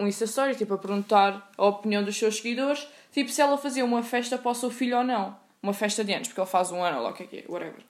um 0.00 0.06
Insta 0.06 0.54
tipo, 0.54 0.74
a 0.74 0.78
perguntar 0.78 1.50
a 1.58 1.64
opinião 1.66 2.02
dos 2.02 2.16
seus 2.16 2.36
seguidores, 2.36 2.88
tipo, 3.12 3.30
se 3.30 3.42
ela 3.42 3.58
fazia 3.58 3.84
uma 3.84 4.02
festa 4.02 4.38
para 4.38 4.50
o 4.50 4.54
seu 4.54 4.70
filho 4.70 4.96
ou 4.96 5.04
não. 5.04 5.38
Uma 5.62 5.74
festa 5.74 6.02
de 6.02 6.14
anos, 6.14 6.28
porque 6.28 6.40
ele 6.40 6.48
faz 6.48 6.72
um 6.72 6.82
ano, 6.82 7.02
lá 7.02 7.10
o 7.10 7.12
que 7.12 7.22
é 7.22 7.26
que 7.26 7.36
é, 7.38 7.44
whatever. 7.46 7.82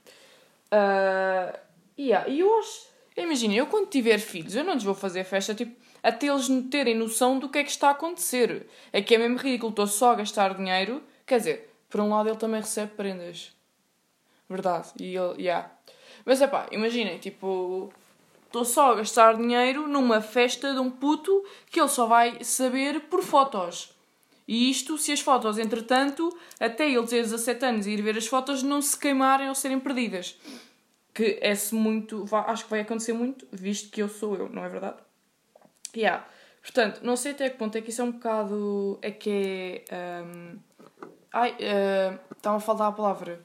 Uh, 0.72 1.56
yeah, 1.96 2.28
e 2.28 2.42
acho... 2.42 2.90
Imagina, 3.16 3.54
eu 3.54 3.66
quando 3.66 3.88
tiver 3.88 4.18
filhos, 4.18 4.56
eu 4.56 4.64
não 4.64 4.74
lhes 4.74 4.82
vou 4.82 4.94
fazer 4.94 5.22
festa, 5.22 5.54
tipo, 5.54 5.72
até 6.02 6.26
eles 6.26 6.48
terem 6.70 6.94
noção 6.94 7.38
do 7.38 7.48
que 7.48 7.58
é 7.58 7.64
que 7.64 7.70
está 7.70 7.88
a 7.88 7.92
acontecer. 7.92 8.66
É 8.92 9.02
que 9.02 9.14
é 9.14 9.18
mesmo 9.18 9.36
ridículo, 9.36 9.70
estou 9.70 9.86
só 9.86 10.12
a 10.12 10.16
gastar 10.16 10.54
dinheiro. 10.54 11.02
Quer 11.26 11.38
dizer, 11.38 11.70
por 11.88 12.00
um 12.00 12.10
lado 12.10 12.28
ele 12.28 12.38
também 12.38 12.60
recebe 12.60 12.92
prendas. 12.96 13.52
Verdade. 14.48 14.88
E 14.98 15.16
ele, 15.16 15.42
yeah. 15.42 15.70
Mas 16.24 16.42
é 16.42 16.46
pá, 16.46 16.66
imaginem, 16.70 17.18
tipo, 17.18 17.92
estou 18.46 18.64
só 18.64 18.92
a 18.92 18.94
gastar 18.96 19.36
dinheiro 19.36 19.86
numa 19.86 20.20
festa 20.20 20.72
de 20.72 20.80
um 20.80 20.90
puto 20.90 21.44
que 21.70 21.80
ele 21.80 21.88
só 21.88 22.06
vai 22.06 22.42
saber 22.42 23.00
por 23.02 23.22
fotos. 23.22 23.92
E 24.46 24.68
isto 24.68 24.98
se 24.98 25.12
as 25.12 25.20
fotos, 25.20 25.58
entretanto, 25.58 26.36
até 26.58 26.90
ele 26.90 27.06
ter 27.06 27.22
17 27.22 27.64
anos 27.64 27.86
e 27.86 27.92
ir 27.92 28.02
ver 28.02 28.16
as 28.16 28.26
fotos, 28.26 28.64
não 28.64 28.82
se 28.82 28.98
queimarem 28.98 29.48
ou 29.48 29.54
serem 29.54 29.78
perdidas. 29.78 30.36
Que 31.14 31.38
é-se 31.40 31.72
muito. 31.72 32.24
Acho 32.32 32.64
que 32.64 32.70
vai 32.70 32.80
acontecer 32.80 33.12
muito, 33.12 33.46
visto 33.52 33.90
que 33.90 34.02
eu 34.02 34.08
sou 34.08 34.34
eu, 34.36 34.48
não 34.48 34.64
é 34.64 34.68
verdade? 34.68 34.96
Yeah. 35.96 36.26
Portanto, 36.62 37.00
não 37.02 37.16
sei 37.16 37.32
até 37.32 37.50
que 37.50 37.56
ponto 37.56 37.76
é 37.76 37.80
que 37.80 37.90
isso 37.90 38.02
é 38.02 38.04
um 38.04 38.12
bocado. 38.12 38.98
É 39.02 39.10
que 39.10 39.84
é. 39.88 40.22
Um... 40.22 40.58
Ai, 41.32 41.52
uh... 41.52 42.48
a 42.48 42.60
faltar 42.60 42.88
a 42.88 42.92
palavra. 42.92 43.40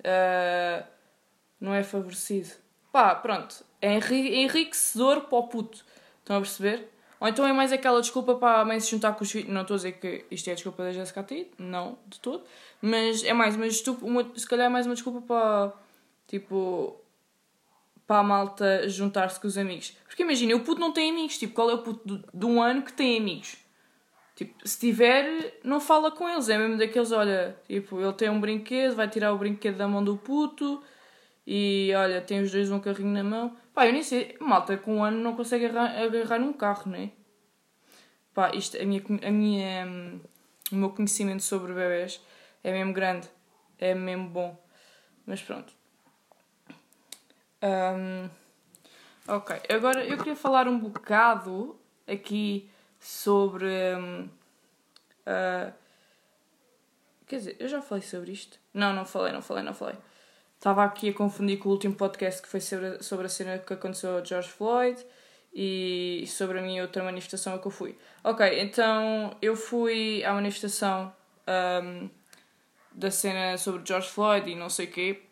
Uh... 0.00 0.86
Não 1.60 1.74
é 1.74 1.82
favorecido. 1.82 2.50
Pá, 2.92 3.14
pronto. 3.14 3.64
É 3.80 3.94
enriquecedor 3.94 5.22
para 5.22 5.38
o 5.38 5.48
puto. 5.48 5.84
Estão 6.20 6.36
a 6.36 6.40
perceber? 6.40 6.90
Ou 7.20 7.28
então 7.28 7.46
é 7.46 7.52
mais 7.52 7.72
aquela 7.72 8.00
desculpa 8.00 8.34
para 8.34 8.60
a 8.60 8.64
mãe 8.64 8.78
se 8.78 8.90
juntar 8.90 9.14
com 9.14 9.24
os 9.24 9.30
filhos. 9.30 9.48
Não 9.48 9.62
estou 9.62 9.74
a 9.74 9.78
dizer 9.78 9.92
que 9.92 10.26
isto 10.30 10.48
é 10.48 10.52
a 10.52 10.54
desculpa 10.54 10.82
da 10.82 10.92
Jessica 10.92 11.22
T, 11.22 11.50
não, 11.58 11.98
de 12.06 12.20
todo. 12.20 12.44
Mas 12.82 13.24
é 13.24 13.32
mais 13.32 13.56
uma 13.56 13.66
desculpa, 13.66 14.04
uma, 14.04 14.30
se 14.36 14.46
calhar 14.46 14.66
é 14.66 14.68
mais 14.68 14.84
uma 14.84 14.94
desculpa 14.94 15.22
para, 15.22 15.72
tipo, 16.26 17.00
para 18.14 18.20
a 18.20 18.22
malta 18.22 18.88
juntar-se 18.88 19.40
com 19.40 19.48
os 19.48 19.58
amigos. 19.58 19.96
Porque 20.06 20.22
imagina, 20.22 20.54
o 20.54 20.60
puto 20.60 20.80
não 20.80 20.92
tem 20.92 21.10
amigos. 21.10 21.36
Tipo, 21.36 21.52
qual 21.52 21.68
é 21.68 21.74
o 21.74 21.78
puto 21.78 22.06
de, 22.06 22.24
de 22.32 22.46
um 22.46 22.62
ano 22.62 22.82
que 22.82 22.92
tem 22.92 23.18
amigos? 23.18 23.56
Tipo, 24.36 24.54
se 24.66 24.78
tiver, 24.78 25.58
não 25.64 25.80
fala 25.80 26.12
com 26.12 26.28
eles. 26.28 26.48
É 26.48 26.56
mesmo 26.56 26.78
daqueles, 26.78 27.10
olha, 27.10 27.56
tipo, 27.66 28.00
ele 28.00 28.12
tem 28.12 28.30
um 28.30 28.40
brinquedo, 28.40 28.94
vai 28.94 29.08
tirar 29.08 29.32
o 29.32 29.38
brinquedo 29.38 29.76
da 29.76 29.88
mão 29.88 30.04
do 30.04 30.16
puto 30.16 30.80
e 31.44 31.92
olha, 31.96 32.20
tem 32.20 32.40
os 32.40 32.52
dois 32.52 32.70
um 32.70 32.78
carrinho 32.78 33.12
na 33.12 33.24
mão. 33.24 33.56
Pá, 33.74 33.88
eu 33.88 33.92
nem 33.92 34.04
sei, 34.04 34.36
malta 34.38 34.76
com 34.76 34.98
um 34.98 35.04
ano 35.04 35.18
não 35.18 35.34
consegue 35.34 35.66
agarrar, 35.66 36.38
num 36.38 36.52
carro, 36.52 36.92
não 36.92 36.98
é? 36.98 37.10
Pá, 38.32 38.52
isto, 38.54 38.80
a 38.80 38.84
minha, 38.84 39.02
a 39.26 39.30
minha, 39.32 39.86
um, 39.86 40.20
o 40.70 40.76
meu 40.76 40.90
conhecimento 40.90 41.42
sobre 41.42 41.72
bebés 41.72 42.20
é 42.62 42.70
mesmo 42.70 42.92
grande, 42.92 43.28
é 43.76 43.92
mesmo 43.92 44.28
bom. 44.28 44.56
Mas 45.26 45.42
pronto. 45.42 45.72
Um, 47.64 48.28
ok, 49.26 49.58
agora 49.70 50.04
eu 50.04 50.18
queria 50.18 50.36
falar 50.36 50.68
um 50.68 50.78
bocado 50.78 51.74
aqui 52.06 52.68
sobre. 53.00 53.66
Um, 53.96 54.28
uh, 55.26 55.72
quer 57.26 57.36
dizer, 57.36 57.56
eu 57.58 57.68
já 57.68 57.80
falei 57.80 58.02
sobre 58.02 58.32
isto? 58.32 58.58
Não, 58.74 58.92
não 58.92 59.06
falei, 59.06 59.32
não 59.32 59.40
falei, 59.40 59.64
não 59.64 59.72
falei. 59.72 59.96
Estava 60.56 60.84
aqui 60.84 61.08
a 61.08 61.14
confundir 61.14 61.58
com 61.58 61.70
o 61.70 61.72
último 61.72 61.94
podcast 61.94 62.42
que 62.42 62.48
foi 62.48 62.60
sobre, 62.60 63.02
sobre 63.02 63.26
a 63.26 63.28
cena 63.28 63.58
que 63.58 63.72
aconteceu 63.72 64.18
a 64.18 64.24
George 64.24 64.48
Floyd 64.48 65.04
e 65.54 66.24
sobre 66.26 66.58
a 66.58 66.62
minha 66.62 66.82
outra 66.82 67.02
manifestação 67.02 67.54
a 67.54 67.58
que 67.58 67.66
eu 67.66 67.70
fui. 67.70 67.96
Ok, 68.22 68.60
então 68.60 69.36
eu 69.40 69.56
fui 69.56 70.24
à 70.24 70.32
manifestação 70.32 71.14
um, 71.82 72.10
da 72.92 73.10
cena 73.10 73.56
sobre 73.58 73.82
George 73.86 74.08
Floyd 74.08 74.50
e 74.50 74.54
não 74.54 74.68
sei 74.68 74.86
o 74.86 74.90
quê. 74.90 75.22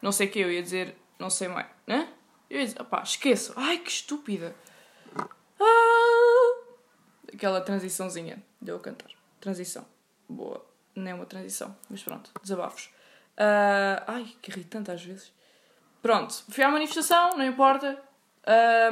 Não 0.00 0.12
sei 0.12 0.26
o 0.26 0.30
quê, 0.30 0.40
eu 0.40 0.52
ia 0.52 0.62
dizer, 0.62 0.94
não 1.18 1.30
sei 1.30 1.48
mais, 1.48 1.66
né? 1.86 2.08
Eu 2.48 2.60
dizer, 2.62 2.80
opá, 2.80 3.02
esqueço. 3.02 3.52
Ai, 3.56 3.78
que 3.78 3.90
estúpida. 3.90 4.54
Ah! 5.60 6.62
Aquela 7.32 7.60
transiçãozinha 7.60 8.42
de 8.60 8.70
eu 8.70 8.78
cantar. 8.78 9.10
Transição. 9.40 9.84
Boa. 10.28 10.64
Nem 10.94 11.12
uma 11.12 11.26
transição, 11.26 11.76
mas 11.90 12.02
pronto, 12.02 12.30
desabafos. 12.42 12.86
Uh, 13.36 14.00
ai, 14.06 14.34
que 14.40 14.50
irritante 14.50 14.90
às 14.90 15.04
vezes. 15.04 15.30
Pronto, 16.00 16.34
fui 16.48 16.64
à 16.64 16.70
manifestação, 16.70 17.36
não 17.36 17.44
importa. 17.44 18.02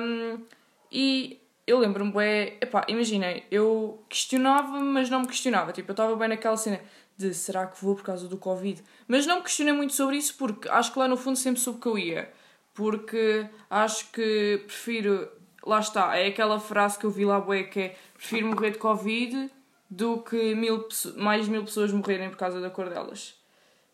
Um, 0.00 0.44
e 0.92 1.40
eu 1.66 1.78
lembro-me, 1.78 2.12
bem, 2.12 2.58
epá, 2.60 2.84
imaginei, 2.88 3.46
eu 3.50 4.04
questionava, 4.08 4.80
mas 4.80 5.08
não 5.08 5.20
me 5.20 5.26
questionava. 5.26 5.72
Tipo, 5.72 5.90
eu 5.90 5.94
estava 5.94 6.14
bem 6.16 6.28
naquela 6.28 6.56
cena 6.56 6.80
de 7.16 7.32
será 7.34 7.66
que 7.66 7.82
vou 7.82 7.94
por 7.94 8.04
causa 8.04 8.28
do 8.28 8.36
Covid? 8.36 8.82
Mas 9.06 9.26
não 9.26 9.36
me 9.36 9.42
questionei 9.42 9.72
muito 9.72 9.94
sobre 9.94 10.16
isso 10.16 10.36
porque 10.36 10.68
acho 10.68 10.92
que 10.92 10.98
lá 10.98 11.08
no 11.08 11.16
fundo 11.16 11.36
sempre 11.36 11.60
soube 11.60 11.80
que 11.80 11.86
eu 11.86 11.98
ia. 11.98 12.32
Porque 12.72 13.48
acho 13.70 14.10
que 14.10 14.62
prefiro, 14.66 15.30
lá 15.64 15.78
está, 15.78 16.16
é 16.16 16.26
aquela 16.26 16.58
frase 16.58 16.98
que 16.98 17.06
eu 17.06 17.10
vi 17.10 17.24
lá, 17.24 17.40
bem, 17.40 17.68
que 17.68 17.80
é 17.80 17.96
prefiro 18.14 18.48
morrer 18.48 18.72
de 18.72 18.78
Covid 18.78 19.50
do 19.88 20.22
que 20.22 20.54
mil, 20.54 20.88
mais 21.16 21.46
mil 21.46 21.64
pessoas 21.64 21.92
morrerem 21.92 22.30
por 22.30 22.36
causa 22.36 22.60
da 22.60 22.70
cor 22.70 22.88
delas. 22.90 23.34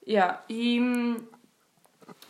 Yeah. 0.07 0.43
E 0.49 0.81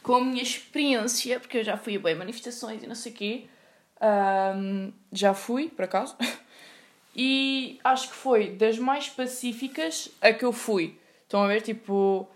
com 0.02 0.14
a 0.16 0.24
minha 0.24 0.42
experiência, 0.42 1.38
porque 1.38 1.58
eu 1.58 1.64
já 1.64 1.76
fui 1.76 1.96
a 1.96 2.00
bem 2.00 2.14
manifestações 2.14 2.82
e 2.82 2.86
não 2.86 2.94
sei 2.94 3.12
o 3.12 3.14
quê, 3.14 3.48
um, 4.56 4.92
já 5.12 5.34
fui, 5.34 5.68
por 5.68 5.84
acaso, 5.84 6.16
e 7.14 7.78
acho 7.82 8.08
que 8.08 8.14
foi 8.14 8.50
das 8.50 8.78
mais 8.78 9.08
pacíficas 9.08 10.10
a 10.20 10.32
que 10.32 10.44
eu 10.44 10.52
fui. 10.52 10.96
Estão 11.22 11.42
a 11.42 11.48
ver? 11.48 11.60
Tipo, 11.62 12.28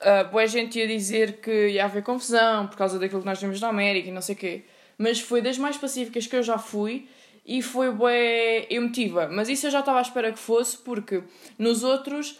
uh, 0.00 0.30
boa 0.30 0.46
gente 0.46 0.78
ia 0.78 0.86
dizer 0.86 1.40
que 1.40 1.68
ia 1.68 1.84
haver 1.84 2.02
confusão 2.02 2.66
por 2.66 2.76
causa 2.76 2.98
daquilo 2.98 3.20
que 3.20 3.26
nós 3.26 3.40
vimos 3.40 3.60
na 3.60 3.68
América 3.68 4.08
e 4.08 4.12
não 4.12 4.22
sei 4.22 4.34
o 4.34 4.38
quê, 4.38 4.62
mas 4.98 5.20
foi 5.20 5.40
das 5.40 5.58
mais 5.58 5.76
pacíficas 5.76 6.26
que 6.26 6.36
eu 6.36 6.42
já 6.42 6.58
fui 6.58 7.08
e 7.46 7.62
foi 7.62 7.90
bué 7.90 8.66
emotiva. 8.70 9.28
Mas 9.28 9.48
isso 9.48 9.66
eu 9.66 9.70
já 9.70 9.80
estava 9.80 9.98
à 9.98 10.02
espera 10.02 10.32
que 10.32 10.38
fosse, 10.38 10.78
porque 10.78 11.22
nos 11.58 11.84
outros 11.84 12.38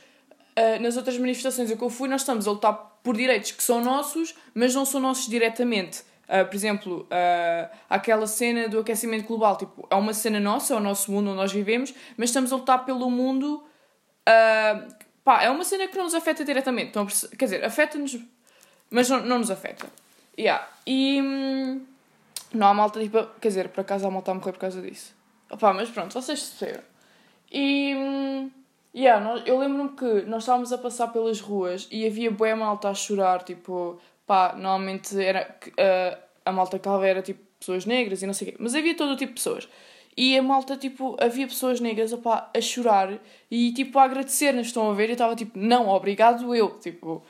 uh, 0.56 0.80
nas 0.80 0.96
outras 0.96 1.18
manifestações 1.18 1.70
a 1.70 1.76
que 1.76 1.82
eu 1.82 1.90
fui, 1.90 2.08
nós 2.08 2.22
estamos 2.22 2.46
a 2.46 2.50
lutar 2.50 2.72
por 3.02 3.16
direitos 3.16 3.52
que 3.52 3.62
são 3.62 3.82
nossos, 3.82 4.34
mas 4.54 4.74
não 4.74 4.84
são 4.84 5.00
nossos 5.00 5.28
diretamente. 5.28 6.02
Uh, 6.28 6.46
por 6.46 6.54
exemplo, 6.54 7.02
uh, 7.02 7.76
aquela 7.88 8.26
cena 8.26 8.68
do 8.68 8.78
aquecimento 8.80 9.26
global, 9.26 9.56
tipo, 9.56 9.86
é 9.90 9.94
uma 9.94 10.14
cena 10.14 10.40
nossa, 10.40 10.74
é 10.74 10.76
o 10.76 10.80
nosso 10.80 11.12
mundo 11.12 11.28
onde 11.28 11.36
nós 11.36 11.52
vivemos, 11.52 11.94
mas 12.16 12.30
estamos 12.30 12.52
a 12.52 12.56
lutar 12.56 12.84
pelo 12.84 13.10
mundo. 13.10 13.62
Uh, 14.26 14.94
pá, 15.22 15.42
é 15.42 15.50
uma 15.50 15.64
cena 15.64 15.86
que 15.86 15.96
não 15.96 16.04
nos 16.04 16.14
afeta 16.14 16.44
diretamente. 16.44 16.90
Então, 16.90 17.06
quer 17.06 17.44
dizer, 17.44 17.64
afeta-nos, 17.64 18.18
mas 18.90 19.08
não, 19.08 19.20
não 19.20 19.38
nos 19.38 19.50
afeta. 19.50 19.86
Yeah. 20.38 20.66
E 20.86 21.20
hum, 21.22 21.84
não 22.52 22.68
há 22.68 22.74
malta, 22.74 23.00
tipo, 23.00 23.22
quer 23.40 23.48
dizer, 23.48 23.68
por 23.68 23.82
acaso 23.82 24.06
há 24.06 24.10
malta 24.10 24.30
a 24.30 24.34
morrer 24.34 24.52
por 24.52 24.60
causa 24.60 24.80
disso. 24.80 25.14
Opá, 25.50 25.72
mas 25.72 25.90
pronto, 25.90 26.12
vocês 26.14 26.40
perceberam. 26.40 26.82
E. 27.52 27.94
Hum, 27.94 28.50
Yeah, 28.96 29.42
eu 29.44 29.58
lembro-me 29.58 29.88
que 29.96 30.22
nós 30.28 30.44
estávamos 30.44 30.72
a 30.72 30.78
passar 30.78 31.08
pelas 31.08 31.40
ruas 31.40 31.88
e 31.90 32.06
havia 32.06 32.30
boa 32.30 32.54
malta 32.54 32.88
a 32.90 32.94
chorar, 32.94 33.42
tipo, 33.42 33.98
pá, 34.26 34.54
normalmente 34.54 35.20
era, 35.22 35.56
uh, 35.68 36.22
a 36.44 36.52
malta 36.52 36.78
que 36.78 36.80
estava 36.80 37.06
era 37.06 37.22
tipo 37.22 37.40
pessoas 37.58 37.86
negras 37.86 38.22
e 38.22 38.26
não 38.26 38.34
sei 38.34 38.48
o 38.48 38.50
quê, 38.52 38.56
mas 38.60 38.74
havia 38.74 38.96
todo 38.96 39.12
o 39.12 39.16
tipo 39.16 39.32
de 39.32 39.36
pessoas. 39.36 39.68
E 40.16 40.38
a 40.38 40.42
malta, 40.42 40.76
tipo, 40.76 41.16
havia 41.20 41.46
pessoas 41.46 41.80
negras 41.80 42.12
opá, 42.12 42.48
a 42.54 42.60
chorar 42.60 43.18
e 43.50 43.72
tipo 43.72 43.98
a 43.98 44.04
agradecer-nos, 44.04 44.68
estão 44.68 44.88
a 44.88 44.94
ver? 44.94 45.06
E 45.06 45.10
eu 45.10 45.14
estava 45.14 45.34
tipo, 45.34 45.58
não, 45.58 45.88
obrigado 45.88 46.54
eu, 46.54 46.78
tipo, 46.78 47.24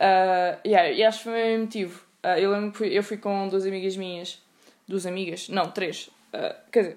Uh, 0.00 0.56
yeah, 0.66 0.90
e 0.90 1.04
acho 1.04 1.18
que 1.18 1.24
foi 1.24 1.32
o 1.32 1.36
mesmo 1.36 1.64
motivo. 1.64 2.02
Uh, 2.24 2.38
eu 2.38 2.50
lembro 2.50 2.72
que 2.72 2.78
fui, 2.78 2.88
eu 2.88 3.02
fui 3.02 3.18
com 3.18 3.48
duas 3.48 3.66
amigas 3.66 3.96
minhas. 3.96 4.42
Duas 4.88 5.04
amigas? 5.04 5.48
Não, 5.50 5.70
três. 5.70 6.08
Uh, 6.32 6.54
quer 6.72 6.80
dizer, 6.80 6.96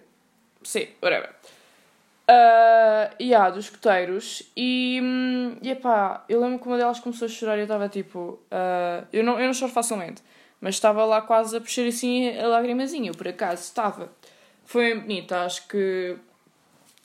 sim, 0.64 0.88
whatever. 1.02 1.30
Uh, 2.24 3.14
yeah, 3.22 3.50
dos 3.50 3.66
escoteiros. 3.66 4.44
E, 4.56 5.00
hum, 5.02 5.58
e 5.62 5.72
epá, 5.72 6.24
eu 6.30 6.40
lembro 6.42 6.60
que 6.60 6.68
uma 6.68 6.78
delas 6.78 7.00
começou 7.00 7.26
a 7.26 7.30
chorar 7.30 7.58
e 7.58 7.62
eu 7.62 7.64
estava 7.64 7.90
tipo. 7.90 8.40
Uh, 8.52 9.06
eu, 9.12 9.24
não, 9.24 9.40
eu 9.40 9.46
não 9.46 9.54
choro 9.54 9.72
facilmente, 9.72 10.24
mas 10.62 10.76
estava 10.76 11.04
lá 11.06 11.22
quase 11.22 11.58
a 11.58 11.62
puxar 11.62 11.86
assim 11.86 12.38
a 12.38 12.48
lagrimazinha. 12.48 13.12
Eu 13.12 13.16
por 13.16 13.28
acaso 13.28 13.64
estava. 13.64 14.12
Foi 14.66 14.94
bem 14.94 15.00
bonito, 15.00 15.34
acho 15.34 15.68
que. 15.68 16.16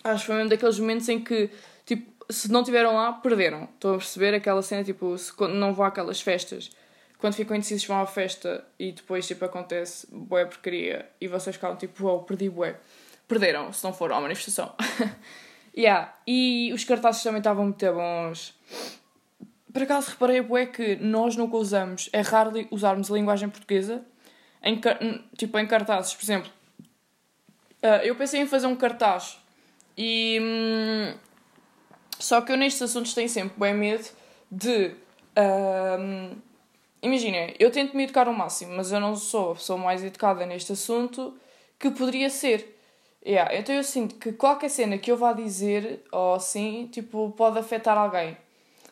Acho 0.04 0.20
que 0.20 0.32
foi 0.32 0.44
um 0.44 0.46
daqueles 0.46 0.78
momentos 0.78 1.08
em 1.08 1.20
que, 1.20 1.50
tipo, 1.84 2.12
se 2.30 2.50
não 2.52 2.60
estiveram 2.60 2.94
lá, 2.94 3.12
perderam. 3.12 3.64
Estou 3.74 3.94
a 3.94 3.98
perceber 3.98 4.32
aquela 4.34 4.62
cena, 4.62 4.84
tipo, 4.84 5.18
se 5.18 5.32
não 5.48 5.74
vão 5.74 5.86
àquelas 5.86 6.20
festas. 6.20 6.70
Quando 7.18 7.34
ficam 7.34 7.56
indecisos 7.56 7.84
vão 7.84 8.00
à 8.00 8.06
festa 8.06 8.64
e 8.78 8.92
depois, 8.92 9.26
tipo, 9.26 9.44
acontece 9.44 10.06
bué 10.12 10.44
porcaria 10.44 11.08
e 11.20 11.26
vocês 11.26 11.56
ficam 11.56 11.74
tipo, 11.74 12.04
wow, 12.04 12.22
perdi 12.22 12.48
bué 12.48 12.76
perderam, 13.28 13.72
se 13.72 13.84
não 13.84 13.92
for 13.92 14.12
à 14.12 14.20
manifestação. 14.20 14.74
yeah. 15.76 16.14
E 16.26 16.72
os 16.72 16.82
cartazes 16.84 17.22
também 17.22 17.38
estavam 17.38 17.64
muito 17.64 17.92
bons. 17.92 18.54
Por 19.72 19.82
acaso 19.82 20.10
reparei 20.10 20.38
é 20.38 20.66
que 20.66 20.96
nós 20.96 21.36
nunca 21.36 21.56
usamos, 21.56 22.08
é 22.12 22.22
raro 22.22 22.52
usarmos 22.70 23.10
a 23.10 23.14
linguagem 23.14 23.48
portuguesa 23.48 24.04
em, 24.62 24.80
tipo, 25.36 25.58
em 25.58 25.66
cartazes. 25.66 26.14
Por 26.14 26.24
exemplo, 26.24 26.50
uh, 27.82 28.02
eu 28.02 28.16
pensei 28.16 28.40
em 28.40 28.46
fazer 28.46 28.66
um 28.66 28.74
cartaz 28.74 29.38
e. 29.96 30.38
Hum, 30.40 31.14
só 32.18 32.40
que 32.40 32.50
eu 32.50 32.56
nestes 32.56 32.82
assuntos 32.82 33.14
tenho 33.14 33.28
sempre 33.28 33.60
bem 33.60 33.74
medo 33.74 34.08
de. 34.50 34.96
Uh, 35.36 36.36
Imaginem, 37.00 37.54
eu 37.60 37.70
tento 37.70 37.96
me 37.96 38.04
educar 38.04 38.26
ao 38.26 38.34
máximo, 38.34 38.76
mas 38.76 38.90
eu 38.90 38.98
não 38.98 39.14
sou 39.14 39.52
a 39.52 39.54
pessoa 39.54 39.78
mais 39.78 40.02
educada 40.02 40.44
neste 40.44 40.72
assunto 40.72 41.36
que 41.78 41.90
poderia 41.90 42.28
ser. 42.28 42.76
Yeah, 43.28 43.54
então 43.54 43.74
eu 43.74 43.84
sinto 43.84 44.14
que 44.14 44.32
qualquer 44.32 44.70
cena 44.70 44.96
que 44.96 45.12
eu 45.12 45.16
vá 45.16 45.34
dizer, 45.34 46.02
ou 46.10 46.32
assim, 46.32 46.88
tipo, 46.90 47.30
pode 47.36 47.58
afetar 47.58 47.98
alguém. 47.98 48.34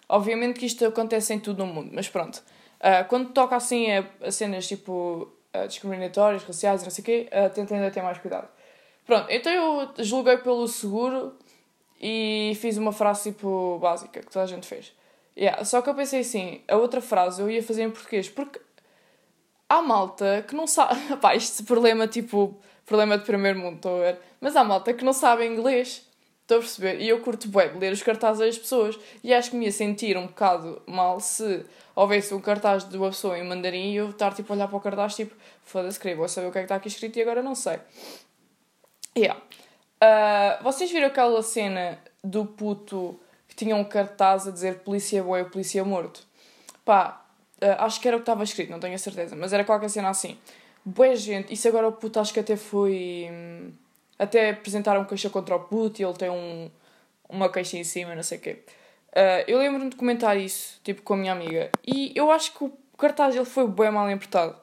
Obviamente 0.06 0.60
que 0.60 0.66
isto 0.66 0.84
acontece 0.84 1.32
em 1.32 1.40
todo 1.40 1.64
o 1.64 1.66
mundo, 1.66 1.90
mas 1.94 2.06
pronto. 2.06 2.42
Uh, 2.78 3.08
quando 3.08 3.30
toca 3.32 3.56
assim 3.56 3.90
a, 3.90 4.04
a 4.20 4.30
cenas 4.30 4.68
tipo 4.68 5.32
uh, 5.56 5.66
discriminatórias, 5.66 6.44
raciais, 6.44 6.82
não 6.82 6.90
sei 6.90 7.00
o 7.00 7.04
quê, 7.06 7.28
uh, 7.32 7.48
tentem 7.48 7.78
ainda 7.78 7.90
ter 7.90 8.02
mais 8.02 8.18
cuidado. 8.18 8.46
Pronto, 9.06 9.26
então 9.30 9.50
eu 9.50 10.04
julguei 10.04 10.36
pelo 10.36 10.68
seguro 10.68 11.32
e 11.98 12.52
fiz 12.60 12.76
uma 12.76 12.92
frase 12.92 13.32
tipo 13.32 13.78
básica 13.78 14.20
que 14.20 14.30
toda 14.30 14.44
a 14.44 14.48
gente 14.48 14.66
fez. 14.66 14.92
Yeah, 15.34 15.64
só 15.64 15.80
que 15.80 15.88
eu 15.88 15.94
pensei 15.94 16.20
assim, 16.20 16.60
a 16.68 16.76
outra 16.76 17.00
frase 17.00 17.40
eu 17.40 17.50
ia 17.50 17.62
fazer 17.62 17.84
em 17.84 17.90
português, 17.90 18.28
porque 18.28 18.60
há 19.68 19.82
malta 19.82 20.44
que 20.46 20.54
não 20.54 20.66
sabe. 20.66 21.00
Pá, 21.20 21.34
este 21.34 21.62
problema 21.62 22.06
tipo 22.06 22.58
problema 22.84 23.18
de 23.18 23.24
primeiro 23.24 23.58
mundo, 23.58 23.76
estou 23.76 23.96
a 23.96 24.00
ver. 24.00 24.18
Mas 24.40 24.54
há 24.56 24.64
malta 24.64 24.94
que 24.94 25.04
não 25.04 25.12
sabe 25.12 25.44
inglês. 25.44 26.06
Estou 26.42 26.58
a 26.58 26.60
perceber? 26.60 27.00
E 27.00 27.08
eu 27.08 27.20
curto 27.20 27.48
bem 27.48 27.76
ler 27.76 27.92
os 27.92 28.02
cartazes 28.04 28.38
das 28.38 28.56
pessoas. 28.56 28.96
E 29.24 29.34
acho 29.34 29.50
que 29.50 29.56
me 29.56 29.64
ia 29.64 29.72
sentir 29.72 30.16
um 30.16 30.28
bocado 30.28 30.80
mal 30.86 31.18
se 31.18 31.64
houvesse 31.94 32.32
um 32.32 32.40
cartaz 32.40 32.88
de 32.88 32.96
uma 32.96 33.08
pessoa 33.08 33.36
em 33.36 33.42
mandarim 33.42 33.90
e 33.90 33.96
eu 33.96 34.10
estar 34.10 34.32
tipo, 34.32 34.52
a 34.52 34.56
olhar 34.56 34.68
para 34.68 34.76
o 34.76 34.80
cartaz 34.80 35.16
tipo, 35.16 35.34
foda-se, 35.64 35.98
queria 35.98 36.16
vou 36.16 36.28
saber 36.28 36.46
o 36.46 36.52
que 36.52 36.58
é 36.58 36.60
que 36.60 36.66
está 36.66 36.76
aqui 36.76 36.86
escrito 36.86 37.18
e 37.18 37.22
agora 37.22 37.42
não 37.42 37.56
sei. 37.56 37.80
Yeah. 39.18 39.40
Uh, 39.96 40.62
vocês 40.62 40.90
viram 40.92 41.08
aquela 41.08 41.42
cena 41.42 41.98
do 42.22 42.46
puto 42.46 43.18
que 43.48 43.56
tinha 43.56 43.74
um 43.74 43.82
cartaz 43.82 44.46
a 44.46 44.52
dizer 44.52 44.80
polícia 44.80 45.24
boa 45.24 45.40
e 45.40 45.44
polícia 45.46 45.84
morto? 45.84 46.24
Pá, 46.84 47.25
uh, 47.62 47.76
acho 47.78 48.00
que 48.00 48.08
era 48.08 48.16
o 48.16 48.20
que 48.20 48.22
estava 48.22 48.44
escrito, 48.44 48.70
não 48.70 48.80
tenho 48.80 48.94
a 48.94 48.98
certeza, 48.98 49.34
mas 49.36 49.52
era 49.52 49.64
qualquer 49.64 49.90
cena 49.90 50.08
assim 50.08 50.36
boa 50.86 51.16
gente. 51.16 51.52
Isso 51.52 51.66
agora 51.66 51.88
o 51.88 51.92
puto 51.92 52.20
acho 52.20 52.32
que 52.32 52.40
até 52.40 52.56
foi. 52.56 53.28
Hum, 53.30 53.72
até 54.18 54.50
apresentaram 54.50 55.04
queixa 55.04 55.28
contra 55.28 55.56
o 55.56 55.60
puto 55.60 56.00
e 56.00 56.04
ele 56.04 56.14
tem 56.14 56.30
um, 56.30 56.70
uma 57.28 57.50
queixa 57.50 57.76
em 57.76 57.84
cima, 57.84 58.14
não 58.14 58.22
sei 58.22 58.38
o 58.38 58.40
quê. 58.40 58.58
Uh, 59.12 59.44
eu 59.46 59.58
lembro-me 59.58 59.90
de 59.90 59.96
comentar 59.96 60.38
isso, 60.38 60.80
tipo, 60.84 61.02
com 61.02 61.14
a 61.14 61.16
minha 61.16 61.32
amiga. 61.32 61.70
E 61.86 62.12
eu 62.14 62.30
acho 62.30 62.52
que 62.52 62.64
o 62.64 62.72
cartaz 62.96 63.34
ele 63.34 63.44
foi 63.44 63.66
bem 63.66 63.90
mal 63.90 64.08
interpretado. 64.08 64.56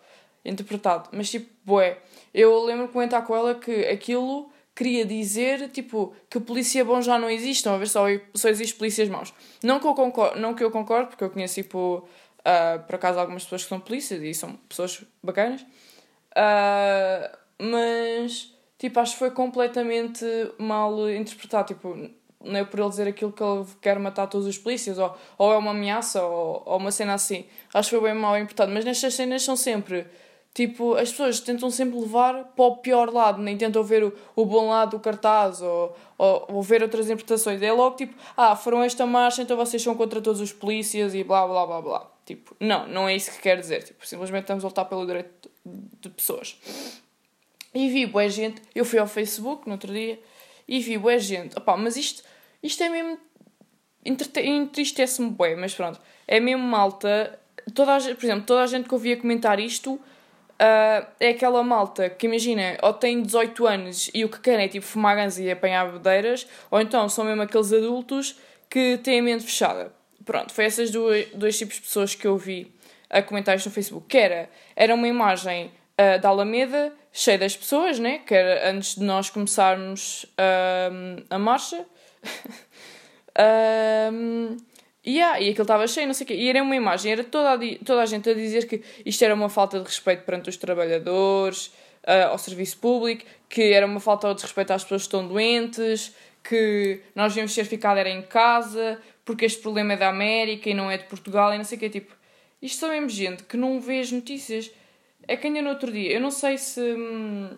interpretado 0.45 1.09
mas, 1.11 1.29
tipo, 1.29 1.49
bué. 1.65 1.97
Eu 2.33 2.63
lembro 2.63 2.87
de 2.87 2.93
comentar 2.93 3.23
com 3.25 3.35
ela 3.35 3.53
que 3.53 3.85
aquilo 3.85 4.51
queria 4.75 5.05
dizer, 5.05 5.69
tipo, 5.69 6.15
que 6.29 6.39
polícia 6.39 6.83
bom 6.83 7.01
já 7.01 7.19
não 7.19 7.29
existe. 7.29 7.57
Estão 7.57 7.75
a 7.75 7.77
ver, 7.77 7.87
só, 7.87 8.05
só 8.33 8.49
existe 8.49 8.75
polícias 8.75 9.09
maus. 9.09 9.33
Não 9.63 9.79
que 9.79 9.85
eu 9.85 9.93
concordo, 9.93 10.39
não 10.39 10.55
que 10.55 10.63
eu 10.63 10.71
concordo 10.71 11.09
porque 11.09 11.23
eu 11.23 11.29
conheço, 11.29 11.55
tipo, 11.55 12.07
uh, 12.45 12.83
por 12.85 12.95
acaso, 12.95 13.19
algumas 13.19 13.43
pessoas 13.43 13.63
que 13.63 13.69
são 13.69 13.79
polícias 13.79 14.21
e 14.21 14.33
são 14.33 14.55
pessoas 14.69 15.03
bacanas. 15.21 15.61
Uh, 16.31 17.37
mas, 17.59 18.53
tipo, 18.77 18.99
acho 18.99 19.13
que 19.13 19.19
foi 19.19 19.31
completamente 19.31 20.25
mal 20.57 21.09
interpretado. 21.09 21.67
Tipo, 21.73 22.09
não 22.43 22.59
é 22.59 22.65
por 22.65 22.79
ele 22.79 22.89
dizer 22.89 23.07
aquilo 23.07 23.31
que 23.31 23.43
ele 23.43 23.65
quer 23.81 23.97
matar 23.99 24.27
todos 24.27 24.47
os 24.47 24.57
polícias, 24.57 24.97
ou, 24.97 25.15
ou 25.37 25.53
é 25.53 25.57
uma 25.57 25.71
ameaça, 25.71 26.23
ou, 26.23 26.63
ou 26.65 26.77
uma 26.77 26.91
cena 26.91 27.13
assim. 27.13 27.45
Acho 27.73 27.89
que 27.89 27.95
foi 27.97 28.09
bem 28.09 28.19
mal 28.19 28.35
interpretado. 28.35 28.71
Mas 28.71 28.85
nestas 28.85 29.13
cenas 29.13 29.43
são 29.43 29.55
sempre. 29.55 30.07
Tipo, 30.53 30.93
as 30.93 31.09
pessoas 31.09 31.39
tentam 31.39 31.71
sempre 31.71 31.99
levar 31.99 32.43
para 32.55 32.65
o 32.65 32.77
pior 32.77 33.11
lado, 33.11 33.41
nem 33.41 33.57
tentam 33.57 33.83
ver 33.83 34.03
o, 34.03 34.13
o 34.35 34.45
bom 34.45 34.69
lado 34.69 34.91
do 34.91 34.99
cartaz 34.99 35.63
ou, 35.63 35.95
ou, 36.15 36.45
ou 36.47 36.61
ver 36.61 36.83
outras 36.83 37.07
interpretações. 37.07 37.59
É 37.61 37.71
logo 37.71 37.95
tipo, 37.95 38.13
ah, 38.37 38.55
foram 38.55 38.83
esta 38.83 39.03
marcha, 39.07 39.41
então 39.41 39.57
vocês 39.57 39.81
são 39.81 39.95
contra 39.95 40.21
todos 40.21 40.41
os 40.41 40.53
polícias 40.53 41.15
e 41.15 41.23
blá 41.23 41.47
blá 41.47 41.65
blá 41.65 41.81
blá. 41.81 42.12
Tipo, 42.25 42.55
não, 42.59 42.87
não 42.87 43.07
é 43.07 43.15
isso 43.15 43.31
que 43.31 43.41
quer 43.41 43.59
dizer. 43.59 43.83
Tipo, 43.83 44.05
simplesmente 44.05 44.43
estamos 44.43 44.63
a 44.63 44.67
lutar 44.67 44.85
pelo 44.85 45.05
direito 45.05 45.49
de 45.65 46.09
pessoas. 46.09 46.57
E 47.73 47.89
vi 47.89 48.05
boa 48.05 48.29
gente, 48.29 48.61
eu 48.75 48.85
fui 48.85 48.99
ao 48.99 49.07
Facebook 49.07 49.65
no 49.65 49.73
outro 49.73 49.91
dia 49.91 50.19
e 50.67 50.79
vi 50.79 50.97
boa 50.97 51.17
gente. 51.17 51.57
Opá, 51.57 51.75
mas 51.75 51.97
isto, 51.97 52.23
isto 52.61 52.83
é 52.83 52.89
mesmo. 52.89 53.17
Entristece-me 54.05 55.31
bem, 55.31 55.55
mas 55.55 55.73
pronto. 55.73 55.99
É 56.27 56.39
mesmo 56.39 56.63
malta. 56.63 57.39
Toda 57.73 57.95
a, 57.95 57.99
por 57.99 58.23
exemplo, 58.23 58.45
toda 58.45 58.63
a 58.63 58.67
gente 58.67 58.87
que 58.87 58.93
ouvia 58.93 59.17
comentar 59.17 59.59
isto 59.59 59.93
uh, 59.93 61.07
é 61.19 61.29
aquela 61.29 61.63
malta 61.63 62.09
que 62.09 62.27
imagina, 62.27 62.77
ou 62.81 62.93
tem 62.93 63.21
18 63.21 63.65
anos 63.65 64.09
e 64.13 64.25
o 64.25 64.29
que 64.29 64.39
querem 64.39 64.65
é 64.65 64.67
tipo 64.67 64.85
fumar 64.85 65.15
ganzas 65.15 65.39
e 65.39 65.49
apanhar 65.49 65.85
bebedeiras, 65.85 66.47
ou 66.69 66.81
então 66.81 67.07
são 67.07 67.23
mesmo 67.25 67.41
aqueles 67.41 67.71
adultos 67.71 68.37
que 68.69 68.97
têm 68.97 69.19
a 69.19 69.23
mente 69.23 69.45
fechada. 69.45 69.93
Pronto, 70.25 70.53
foi 70.53 70.65
essas 70.65 70.91
duas, 70.91 71.27
dois 71.33 71.57
tipos 71.57 71.75
de 71.75 71.81
pessoas 71.81 72.15
que 72.15 72.25
eu 72.25 72.37
vi 72.37 72.73
a 73.09 73.21
comentar 73.21 73.55
isto 73.55 73.67
no 73.67 73.71
Facebook, 73.71 74.07
que 74.07 74.17
era, 74.17 74.49
era 74.75 74.93
uma 74.93 75.07
imagem 75.07 75.71
uh, 75.99 76.19
da 76.19 76.29
Alameda 76.29 76.93
cheia 77.11 77.37
das 77.37 77.55
pessoas, 77.55 77.99
né? 77.99 78.19
que 78.19 78.33
era 78.33 78.71
antes 78.71 78.95
de 78.95 79.03
nós 79.03 79.29
começarmos 79.29 80.25
uh, 80.33 81.23
a 81.29 81.37
marcha. 81.37 81.85
um, 84.11 84.57
yeah, 85.05 85.39
e 85.39 85.49
aquilo 85.49 85.63
estava 85.63 85.87
cheio, 85.87 86.07
não 86.07 86.13
sei 86.13 86.25
o 86.25 86.27
quê. 86.27 86.33
E 86.33 86.49
era 86.49 86.63
uma 86.63 86.75
imagem, 86.75 87.11
era 87.11 87.23
toda 87.23 87.53
a, 87.53 87.57
toda 87.85 88.01
a 88.01 88.05
gente 88.05 88.29
a 88.29 88.33
dizer 88.33 88.67
que 88.67 88.81
isto 89.05 89.23
era 89.23 89.33
uma 89.33 89.49
falta 89.49 89.79
de 89.79 89.85
respeito 89.85 90.23
perante 90.23 90.49
os 90.49 90.57
trabalhadores, 90.57 91.67
uh, 92.07 92.31
ao 92.31 92.37
serviço 92.37 92.77
público, 92.77 93.25
que 93.47 93.73
era 93.73 93.85
uma 93.85 93.99
falta 93.99 94.33
de 94.33 94.41
respeito 94.41 94.71
às 94.71 94.83
pessoas 94.83 95.03
que 95.03 95.07
estão 95.07 95.27
doentes, 95.27 96.15
que 96.43 97.01
nós 97.15 97.31
devíamos 97.31 97.55
ter 97.55 97.65
ficado 97.65 97.97
era 97.97 98.09
em 98.09 98.21
casa, 98.21 98.99
porque 99.25 99.45
este 99.45 99.61
problema 99.61 99.93
é 99.93 99.97
da 99.97 100.09
América 100.09 100.69
e 100.69 100.73
não 100.73 100.89
é 100.89 100.97
de 100.97 101.05
Portugal, 101.05 101.53
e 101.53 101.57
não 101.57 101.63
sei 101.63 101.77
o 101.77 101.79
quê. 101.79 101.89
Tipo, 101.89 102.13
isto 102.61 102.79
são 102.79 102.89
mesmo 102.89 103.09
gente 103.09 103.43
que 103.43 103.57
não 103.57 103.79
vê 103.79 103.99
as 103.99 104.11
notícias. 104.11 104.71
É 105.27 105.37
que 105.37 105.47
ainda 105.47 105.61
no 105.61 105.69
outro 105.69 105.91
dia, 105.91 106.11
eu 106.11 106.21
não 106.21 106.31
sei 106.31 106.57
se. 106.57 106.81
Hum, 106.81 107.57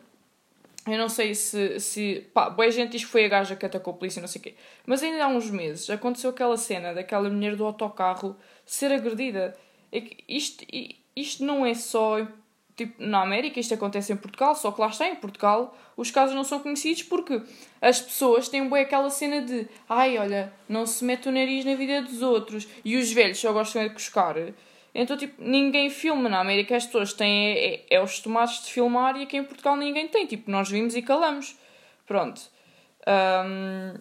eu 0.87 0.97
não 0.97 1.09
sei 1.09 1.33
se. 1.33 1.79
se 1.79 2.27
pá, 2.33 2.49
boa 2.49 2.69
gente 2.69 2.91
diz 2.91 3.05
que 3.05 3.11
foi 3.11 3.25
a 3.25 3.27
gaja 3.27 3.55
que 3.55 3.65
atacou 3.65 3.93
a 3.93 3.97
polícia, 3.97 4.21
não 4.21 4.27
sei 4.27 4.39
o 4.39 4.43
quê. 4.43 4.55
Mas 4.85 5.01
ainda 5.01 5.25
há 5.25 5.27
uns 5.27 5.49
meses 5.49 5.89
aconteceu 5.89 6.29
aquela 6.29 6.57
cena 6.57 6.93
daquela 6.93 7.29
mulher 7.29 7.55
do 7.55 7.65
autocarro 7.65 8.35
ser 8.65 8.91
agredida. 8.91 9.55
É 9.91 10.01
que 10.01 10.23
isto, 10.27 10.65
isto 11.15 11.43
não 11.43 11.65
é 11.65 11.73
só 11.73 12.27
tipo, 12.75 13.01
na 13.03 13.21
América, 13.21 13.59
isto 13.59 13.73
acontece 13.73 14.13
em 14.13 14.17
Portugal, 14.17 14.55
só 14.55 14.71
que 14.71 14.81
lá 14.81 14.87
está 14.87 15.07
em 15.07 15.15
Portugal 15.15 15.75
os 15.97 16.11
casos 16.11 16.35
não 16.35 16.43
são 16.43 16.59
conhecidos 16.59 17.03
porque 17.03 17.41
as 17.81 18.01
pessoas 18.01 18.49
têm 18.49 18.69
bem 18.69 18.81
aquela 18.81 19.09
cena 19.09 19.41
de 19.41 19.67
ai, 19.87 20.17
olha, 20.17 20.51
não 20.67 20.85
se 20.85 21.05
mete 21.05 21.29
o 21.29 21.31
nariz 21.31 21.63
na 21.63 21.75
vida 21.75 22.01
dos 22.01 22.21
outros 22.21 22.67
e 22.83 22.97
os 22.97 23.11
velhos 23.11 23.39
só 23.39 23.53
gostam 23.53 23.83
de 23.83 23.93
cuscar. 23.93 24.35
Então, 24.93 25.17
tipo, 25.17 25.41
ninguém 25.41 25.89
filma. 25.89 26.29
Na 26.29 26.39
América 26.39 26.75
as 26.75 26.85
pessoas 26.85 27.13
têm 27.13 27.47
é, 27.47 27.75
é, 27.75 27.85
é, 27.91 28.01
os 28.01 28.19
tomates 28.19 28.65
de 28.65 28.71
filmar 28.71 29.17
e 29.17 29.23
aqui 29.23 29.37
em 29.37 29.43
Portugal 29.43 29.75
ninguém 29.75 30.07
tem. 30.07 30.25
Tipo, 30.25 30.49
nós 30.49 30.69
vimos 30.69 30.95
e 30.95 31.01
calamos. 31.01 31.57
Pronto. 32.05 32.41
Um, 33.05 33.99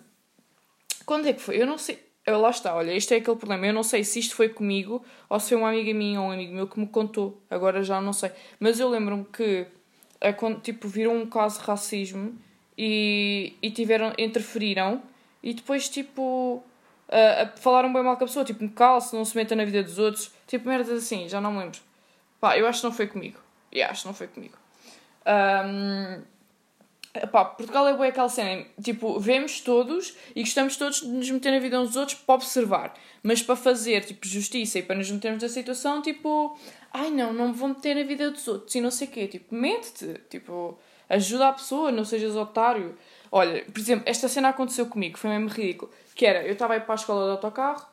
quando 1.05 1.29
é 1.29 1.33
que 1.33 1.41
foi? 1.41 1.61
Eu 1.61 1.67
não 1.67 1.79
sei. 1.79 1.99
Eu, 2.27 2.41
lá 2.41 2.51
está, 2.51 2.75
olha, 2.75 2.93
este 2.93 3.15
é 3.15 3.19
aquele 3.19 3.37
problema. 3.37 3.67
Eu 3.67 3.73
não 3.75 3.83
sei 3.83 4.03
se 4.03 4.19
isto 4.19 4.35
foi 4.35 4.49
comigo 4.49 5.05
ou 5.29 5.39
se 5.39 5.51
foi 5.51 5.59
uma 5.59 5.69
amiga 5.69 5.93
minha 5.93 6.21
ou 6.21 6.29
um 6.29 6.33
amigo 6.33 6.55
meu 6.55 6.67
que 6.67 6.81
me 6.81 6.87
contou. 6.87 7.41
Agora 7.51 7.83
já 7.83 8.01
não 8.01 8.13
sei. 8.13 8.31
Mas 8.59 8.81
eu 8.81 8.89
lembro-me 8.89 9.25
que, 9.27 9.67
tipo, 10.63 10.89
viram 10.89 11.17
um 11.17 11.27
caso 11.27 11.61
de 11.61 11.67
racismo 11.67 12.35
e, 12.79 13.55
e 13.61 13.71
tiveram, 13.71 14.15
interferiram 14.19 15.03
e 15.43 15.53
depois, 15.53 15.89
tipo, 15.89 16.65
a, 17.09 17.43
a 17.43 17.47
falar 17.59 17.85
um 17.85 17.93
bem 17.93 18.03
mal 18.03 18.17
com 18.17 18.25
a 18.25 18.27
pessoa, 18.27 18.45
tipo, 18.45 18.67
calce, 18.71 19.15
não 19.15 19.25
se 19.25 19.37
meta 19.37 19.55
na 19.55 19.65
vida 19.65 19.83
dos 19.83 19.99
outros, 19.99 20.33
tipo, 20.47 20.67
merdas 20.67 20.91
assim, 20.91 21.29
já 21.29 21.41
não 21.41 21.53
me 21.53 21.59
lembro. 21.59 21.81
Pá, 22.41 22.57
eu 22.57 22.67
acho 22.67 22.81
que 22.81 22.87
não 22.87 22.93
foi 22.93 23.07
comigo. 23.07 23.39
E 23.71 23.79
yeah, 23.79 23.93
acho 23.93 24.03
que 24.03 24.09
não 24.09 24.15
foi 24.15 24.29
comigo. 24.29 24.57
Um, 25.27 26.23
Portugal 27.57 27.87
é 27.87 27.95
boa 27.95 28.09
aquela 28.09 28.29
cena, 28.29 28.67
tipo, 28.83 29.21
vemos 29.21 29.61
todos 29.61 30.17
e 30.35 30.41
gostamos 30.41 30.77
todos 30.77 31.01
de 31.01 31.07
nos 31.07 31.31
meter 31.31 31.53
na 31.53 31.61
vida 31.61 31.81
uns 31.81 31.89
dos 31.89 31.97
outros 31.97 32.19
para 32.19 32.35
observar, 32.35 32.95
mas 33.23 33.41
para 33.41 33.55
fazer, 33.55 34.05
tipo, 34.05 34.27
justiça 34.27 34.81
e 34.81 34.83
para 34.83 34.97
nos 34.97 35.09
metermos 35.09 35.41
na 35.41 35.49
situação, 35.49 36.03
tipo, 36.03 36.59
ai 36.93 37.11
não, 37.11 37.33
não 37.33 37.49
me 37.49 37.55
vou 37.55 37.69
meter 37.69 37.95
na 37.95 38.03
vida 38.03 38.33
dos 38.33 38.49
outros 38.49 38.75
e 38.75 38.81
não 38.81 38.91
sei 38.91 39.07
o 39.07 39.11
quê, 39.13 39.29
tipo, 39.29 39.55
mete-te, 39.55 40.21
tipo, 40.29 40.77
ajuda 41.09 41.49
a 41.49 41.53
pessoa, 41.53 41.93
não 41.93 42.05
sejas 42.05 42.35
otário. 42.35 42.97
Olha, 43.31 43.65
por 43.65 43.79
exemplo, 43.79 44.05
esta 44.09 44.29
cena 44.29 44.49
aconteceu 44.49 44.87
comigo, 44.87 45.17
foi 45.17 45.31
mesmo 45.31 45.49
ridículo, 45.49 45.93
que 46.17 46.27
era, 46.27 46.45
eu 46.45 46.55
estava 46.55 46.75
a 46.75 46.79
ir 46.79 46.81
para 46.81 46.95
a 46.95 46.97
escola 46.97 47.27
de 47.27 47.31
autocarro 47.31 47.87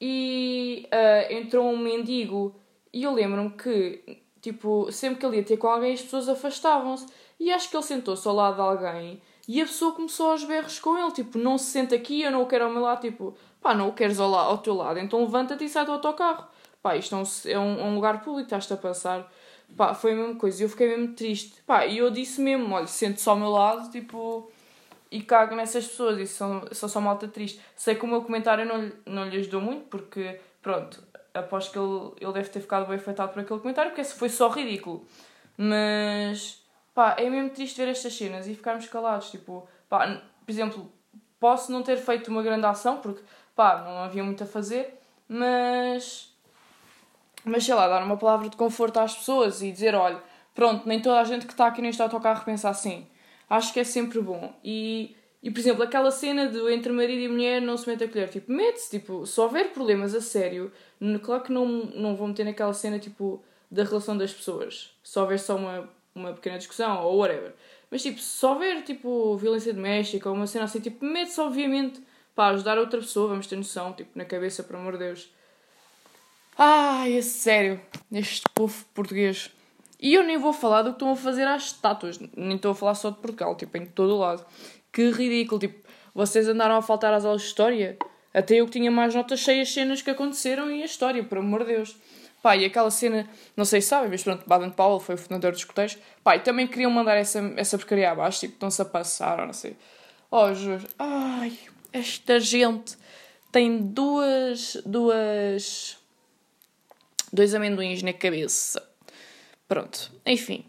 e 0.00 0.88
uh, 0.92 1.32
entrou 1.32 1.68
um 1.68 1.76
mendigo 1.76 2.54
e 2.92 3.02
eu 3.02 3.12
lembro-me 3.12 3.50
que, 3.50 4.22
tipo, 4.40 4.90
sempre 4.92 5.18
que 5.18 5.26
ele 5.26 5.38
ia 5.38 5.42
ter 5.42 5.56
com 5.56 5.66
alguém 5.66 5.94
as 5.94 6.02
pessoas 6.02 6.28
afastavam-se 6.28 7.06
e 7.38 7.52
acho 7.52 7.70
que 7.70 7.76
ele 7.76 7.84
sentou-se 7.84 8.26
ao 8.26 8.34
lado 8.34 8.56
de 8.56 8.60
alguém 8.60 9.22
e 9.46 9.62
a 9.62 9.64
pessoa 9.64 9.92
começou 9.92 10.30
aos 10.30 10.44
berros 10.44 10.78
com 10.78 10.98
ele, 10.98 11.10
tipo, 11.12 11.38
não 11.38 11.56
se 11.56 11.66
senta 11.66 11.94
aqui, 11.94 12.22
eu 12.22 12.30
não 12.30 12.42
o 12.42 12.46
quero 12.46 12.64
ao 12.64 12.70
meu 12.70 12.82
lado, 12.82 13.00
tipo, 13.00 13.34
pá, 13.62 13.74
não 13.74 13.88
o 13.88 13.92
queres 13.92 14.20
ao, 14.20 14.34
ao 14.34 14.58
teu 14.58 14.74
lado, 14.74 14.98
então 14.98 15.22
levanta-te 15.22 15.64
e 15.64 15.68
sai 15.68 15.86
do 15.86 15.92
autocarro. 15.92 16.46
Pá, 16.82 16.96
isto 16.96 17.14
é 17.14 17.18
um, 17.18 17.22
é 17.46 17.58
um, 17.58 17.80
é 17.80 17.84
um 17.84 17.94
lugar 17.94 18.22
público, 18.22 18.46
estás-te 18.46 18.72
a 18.72 18.76
passar. 18.76 19.30
Pá, 19.76 19.94
foi 19.94 20.12
a 20.12 20.16
mesma 20.16 20.34
coisa. 20.36 20.62
Eu 20.62 20.68
fiquei 20.68 20.88
mesmo 20.88 21.14
triste. 21.14 21.60
Pá, 21.66 21.86
e 21.86 21.98
eu 21.98 22.10
disse 22.10 22.40
mesmo, 22.40 22.74
olha, 22.74 22.86
sente-se 22.86 23.28
ao 23.28 23.36
meu 23.36 23.50
lado, 23.50 23.90
tipo, 23.90 24.50
e 25.10 25.22
cago 25.22 25.54
nessas 25.54 25.86
pessoas. 25.86 26.18
E 26.18 26.26
são, 26.26 26.62
são 26.72 26.88
só 26.88 27.00
malta 27.00 27.28
triste. 27.28 27.60
Sei 27.76 27.94
que 27.94 28.04
o 28.04 28.08
meu 28.08 28.22
comentário 28.22 28.64
não, 28.64 28.92
não 29.04 29.28
lhe 29.28 29.38
ajudou 29.38 29.60
muito, 29.60 29.86
porque, 29.88 30.40
pronto, 30.62 31.02
aposto 31.34 31.72
que 31.72 31.78
ele, 31.78 32.12
ele 32.20 32.32
deve 32.32 32.48
ter 32.48 32.60
ficado 32.60 32.86
bem 32.86 32.96
afetado 32.96 33.32
por 33.32 33.40
aquele 33.40 33.60
comentário, 33.60 33.90
porque 33.90 34.04
foi 34.04 34.28
só 34.28 34.48
ridículo. 34.48 35.04
Mas, 35.56 36.57
pá, 36.98 37.14
é 37.16 37.30
mesmo 37.30 37.50
triste 37.50 37.76
ver 37.76 37.86
estas 37.86 38.12
cenas 38.12 38.48
e 38.48 38.56
ficarmos 38.56 38.88
calados. 38.88 39.30
Tipo, 39.30 39.68
pá, 39.88 40.20
por 40.44 40.50
exemplo, 40.50 40.92
posso 41.38 41.70
não 41.70 41.80
ter 41.80 41.96
feito 41.96 42.26
uma 42.26 42.42
grande 42.42 42.66
ação, 42.66 42.96
porque, 42.96 43.22
pá, 43.54 43.82
não 43.82 43.98
havia 43.98 44.24
muito 44.24 44.42
a 44.42 44.46
fazer, 44.48 44.98
mas 45.28 46.34
mas 47.44 47.64
sei 47.64 47.74
lá, 47.76 47.86
dar 47.86 48.02
uma 48.02 48.16
palavra 48.16 48.48
de 48.48 48.56
conforto 48.56 48.98
às 48.98 49.14
pessoas 49.14 49.62
e 49.62 49.70
dizer: 49.70 49.94
olha, 49.94 50.20
pronto, 50.52 50.88
nem 50.88 51.00
toda 51.00 51.20
a 51.20 51.24
gente 51.24 51.46
que 51.46 51.52
está 51.52 51.68
aqui 51.68 51.80
neste 51.80 52.02
autocarro 52.02 52.44
pensa 52.44 52.68
assim. 52.68 53.06
Acho 53.48 53.72
que 53.72 53.78
é 53.78 53.84
sempre 53.84 54.20
bom. 54.20 54.52
E, 54.64 55.14
e 55.40 55.52
por 55.52 55.60
exemplo, 55.60 55.84
aquela 55.84 56.10
cena 56.10 56.48
de 56.48 56.58
entre 56.72 56.92
marido 56.92 57.20
e 57.20 57.28
mulher 57.28 57.62
não 57.62 57.76
se 57.76 57.88
mete 57.88 58.02
a 58.02 58.08
colher, 58.08 58.28
tipo, 58.28 58.50
mete-se, 58.50 58.98
tipo, 58.98 59.24
se 59.24 59.40
houver 59.40 59.72
problemas 59.72 60.16
a 60.16 60.20
sério, 60.20 60.72
claro 61.22 61.44
que 61.44 61.52
não, 61.52 61.64
não 61.64 62.16
vou 62.16 62.26
meter 62.26 62.44
naquela 62.44 62.74
cena, 62.74 62.98
tipo, 62.98 63.40
da 63.70 63.84
relação 63.84 64.18
das 64.18 64.32
pessoas. 64.32 64.90
Se 65.04 65.16
houver 65.16 65.38
só 65.38 65.54
uma, 65.54 65.88
uma 66.14 66.32
pequena 66.32 66.58
discussão 66.58 67.04
ou 67.04 67.18
whatever. 67.18 67.54
Mas, 67.90 68.02
tipo, 68.02 68.20
se 68.20 68.44
houver, 68.44 68.82
tipo, 68.82 69.36
violência 69.36 69.72
doméstica 69.72 70.28
ou 70.28 70.34
uma 70.34 70.46
cena 70.46 70.64
assim, 70.64 70.80
tipo, 70.80 71.04
mete-se, 71.04 71.40
obviamente, 71.40 72.02
para 72.34 72.54
ajudar 72.54 72.78
outra 72.78 73.00
pessoa, 73.00 73.28
vamos 73.28 73.46
ter 73.46 73.56
noção, 73.56 73.92
tipo, 73.92 74.10
na 74.14 74.24
cabeça, 74.24 74.62
por 74.62 74.76
amor 74.76 74.92
de 74.92 74.98
Deus. 74.98 75.30
Ai, 76.56 77.16
é 77.16 77.22
sério, 77.22 77.80
este 78.12 78.44
povo 78.54 78.84
português. 78.92 79.50
E 80.00 80.14
eu 80.14 80.22
nem 80.22 80.38
vou 80.38 80.52
falar 80.52 80.82
do 80.82 80.90
que 80.90 80.96
estão 80.96 81.10
a 81.10 81.16
fazer 81.16 81.46
às 81.46 81.66
estátuas, 81.66 82.18
nem 82.36 82.56
estou 82.56 82.72
a 82.72 82.74
falar 82.74 82.94
só 82.94 83.10
de 83.10 83.16
Portugal, 83.16 83.56
tipo, 83.56 83.76
em 83.76 83.86
todo 83.86 84.14
o 84.14 84.18
lado. 84.18 84.44
Que 84.92 85.10
ridículo, 85.10 85.60
tipo, 85.60 85.88
vocês 86.14 86.48
andaram 86.48 86.76
a 86.76 86.82
faltar 86.82 87.12
às 87.14 87.24
aulas 87.24 87.42
de 87.42 87.48
História? 87.48 87.98
Até 88.38 88.54
eu 88.54 88.66
que 88.66 88.72
tinha 88.72 88.88
mais 88.88 89.16
notas 89.16 89.40
cheias 89.40 89.72
cenas 89.72 90.00
que 90.00 90.10
aconteceram 90.10 90.70
e 90.70 90.80
a 90.80 90.86
História, 90.86 91.24
por 91.24 91.38
amor 91.38 91.64
de 91.64 91.74
Deus. 91.74 91.96
Pá, 92.40 92.56
e 92.56 92.64
aquela 92.64 92.88
cena, 92.88 93.28
não 93.56 93.64
sei 93.64 93.80
se 93.80 93.88
sabem, 93.88 94.08
mas 94.08 94.22
pronto, 94.22 94.44
Baden 94.46 94.70
Powell 94.70 95.00
foi 95.00 95.16
o 95.16 95.18
fundador 95.18 95.50
dos 95.50 95.64
coteiros. 95.64 95.98
Pá, 96.22 96.36
e 96.36 96.40
também 96.40 96.64
queriam 96.68 96.88
mandar 96.88 97.16
essa, 97.16 97.40
essa 97.56 97.76
porcaria 97.76 98.12
abaixo, 98.12 98.38
tipo, 98.38 98.52
estão-se 98.52 98.80
a 98.80 98.84
passar, 98.84 99.40
ou 99.40 99.46
não 99.46 99.52
sei. 99.52 99.76
Oh, 100.30 100.54
juro. 100.54 100.86
Ai, 100.96 101.58
esta 101.92 102.38
gente 102.38 102.96
tem 103.50 103.76
duas, 103.78 104.80
duas 104.86 105.98
dois 107.32 107.52
amendoins 107.56 108.04
na 108.04 108.12
cabeça. 108.12 108.88
Pronto, 109.66 110.12
enfim. 110.24 110.64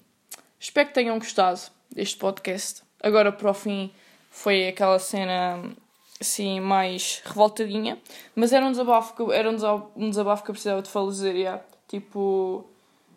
Espero 0.60 0.88
que 0.88 0.96
tenham 0.96 1.20
gostado 1.20 1.62
deste 1.92 2.18
podcast. 2.18 2.82
Agora, 3.04 3.32
para 3.32 3.52
o 3.52 3.54
fim, 3.54 3.94
foi 4.32 4.68
aquela 4.68 4.98
cena 4.98 5.72
assim 6.20 6.60
mais 6.60 7.22
revoltadinha, 7.26 7.98
mas 8.36 8.52
era 8.52 8.66
um 8.66 8.72
desabafo 8.72 9.16
que, 9.16 9.34
era 9.34 9.50
um 9.50 10.10
desabafo 10.10 10.44
que 10.44 10.52
eu 10.52 10.54
precisava 10.54 10.82
de 10.82 10.90
fazer. 10.90 11.36
Yeah. 11.36 11.64
Tipo, 11.88 12.66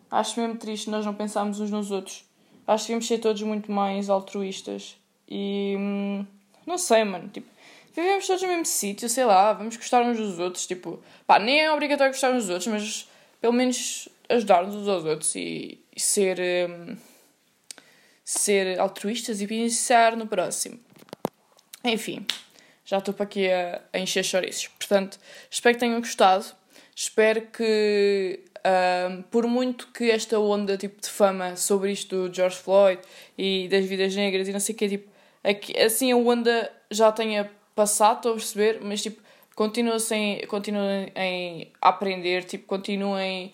acho 0.09 0.39
mesmo 0.39 0.57
triste 0.57 0.89
nós 0.89 1.05
não 1.05 1.13
pensarmos 1.13 1.59
uns 1.59 1.69
nos 1.69 1.91
outros. 1.91 2.23
Acho 2.65 2.85
que 2.85 2.87
devemos 2.87 3.07
ser 3.07 3.17
todos 3.19 3.41
muito 3.41 3.71
mais 3.71 4.09
altruístas. 4.09 4.95
E 5.27 5.75
hum, 5.77 6.25
não 6.65 6.77
sei, 6.77 7.03
mano. 7.03 7.29
Tipo, 7.29 7.47
vivemos 7.93 8.25
todos 8.25 8.41
no 8.41 8.47
mesmo 8.47 8.65
sítio, 8.65 9.09
sei 9.09 9.25
lá, 9.25 9.53
vamos 9.53 9.75
gostar 9.75 10.01
uns 10.03 10.17
dos 10.17 10.39
outros. 10.39 10.65
Tipo, 10.65 10.99
pá, 11.27 11.39
nem 11.39 11.61
é 11.61 11.71
obrigatório 11.71 12.13
gostar 12.13 12.31
uns 12.31 12.45
dos 12.45 12.49
outros, 12.49 12.67
mas 12.67 13.09
pelo 13.41 13.53
menos 13.53 14.07
ajudar-nos 14.29 14.75
uns 14.75 14.87
aos 14.87 15.03
outros 15.03 15.35
e, 15.35 15.79
e 15.95 15.99
ser, 15.99 16.39
um, 16.69 16.95
ser 18.23 18.79
altruístas 18.79 19.41
e 19.41 19.47
pensar 19.47 20.15
no 20.15 20.25
próximo. 20.25 20.79
Enfim, 21.83 22.25
já 22.85 22.97
estou 22.97 23.13
para 23.13 23.23
aqui 23.23 23.49
a, 23.49 23.81
a 23.91 23.99
encher 23.99 24.23
chouriços. 24.23 24.67
Portanto, 24.67 25.19
espero 25.49 25.75
que 25.75 25.79
tenham 25.79 25.99
gostado. 25.99 26.45
Espero 26.95 27.41
que, 27.47 28.41
por 29.31 29.47
muito 29.47 29.87
que 29.87 30.11
esta 30.11 30.39
onda 30.39 30.77
tipo, 30.77 31.01
de 31.01 31.09
fama 31.09 31.55
sobre 31.55 31.91
isto 31.91 32.27
do 32.27 32.33
George 32.33 32.57
Floyd 32.57 33.01
e 33.35 33.67
das 33.67 33.83
vidas 33.85 34.15
negras 34.15 34.47
e 34.47 34.53
não 34.53 34.59
sei 34.59 34.75
o 34.75 34.77
que, 34.77 34.89
tipo, 34.89 35.09
assim 35.83 36.11
a 36.11 36.15
onda 36.15 36.71
já 36.91 37.11
tenha 37.11 37.49
passado, 37.73 38.17
estou 38.17 38.31
a 38.33 38.35
perceber, 38.35 38.79
mas 38.83 39.01
tipo, 39.01 39.19
continuem, 39.55 39.97
continuem 40.47 41.11
a 41.81 41.89
aprender, 41.89 42.43
tipo, 42.43 42.67
continuem 42.67 43.53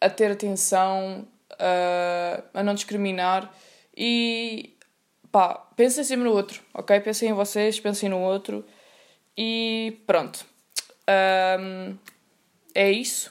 a 0.00 0.08
ter 0.08 0.30
atenção, 0.30 1.26
uh, 1.52 2.42
a 2.54 2.62
não 2.62 2.74
discriminar 2.74 3.52
e 3.96 4.75
pá, 5.36 5.68
pensem 5.76 6.02
sempre 6.02 6.24
no 6.24 6.32
outro, 6.32 6.62
ok? 6.72 6.98
Pensem 7.00 7.28
em 7.28 7.34
vocês, 7.34 7.78
pensem 7.78 8.08
no 8.08 8.20
outro 8.20 8.64
e 9.36 10.00
pronto. 10.06 10.46
Um, 11.60 11.94
é 12.74 12.90
isso. 12.90 13.30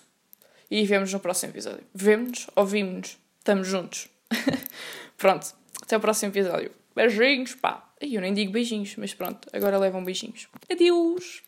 E 0.70 0.86
vemos 0.86 1.12
no 1.12 1.20
próximo 1.20 1.52
episódio. 1.52 1.84
Vemo-nos, 1.96 2.46
ouvimos-nos, 2.56 3.18
estamos 3.40 3.68
juntos. 3.68 4.08
pronto, 5.18 5.52
até 5.82 5.98
o 5.98 6.00
próximo 6.00 6.32
episódio. 6.32 6.70
Beijinhos, 6.96 7.56
pá. 7.56 7.92
Eu 8.00 8.22
nem 8.22 8.36
digo 8.36 8.52
beijinhos, 8.52 8.96
mas 8.98 9.16
pronto, 9.16 9.48
agora 9.52 9.80
levam 9.80 10.04
beijinhos. 10.04 10.48
Adeus! 10.72 11.42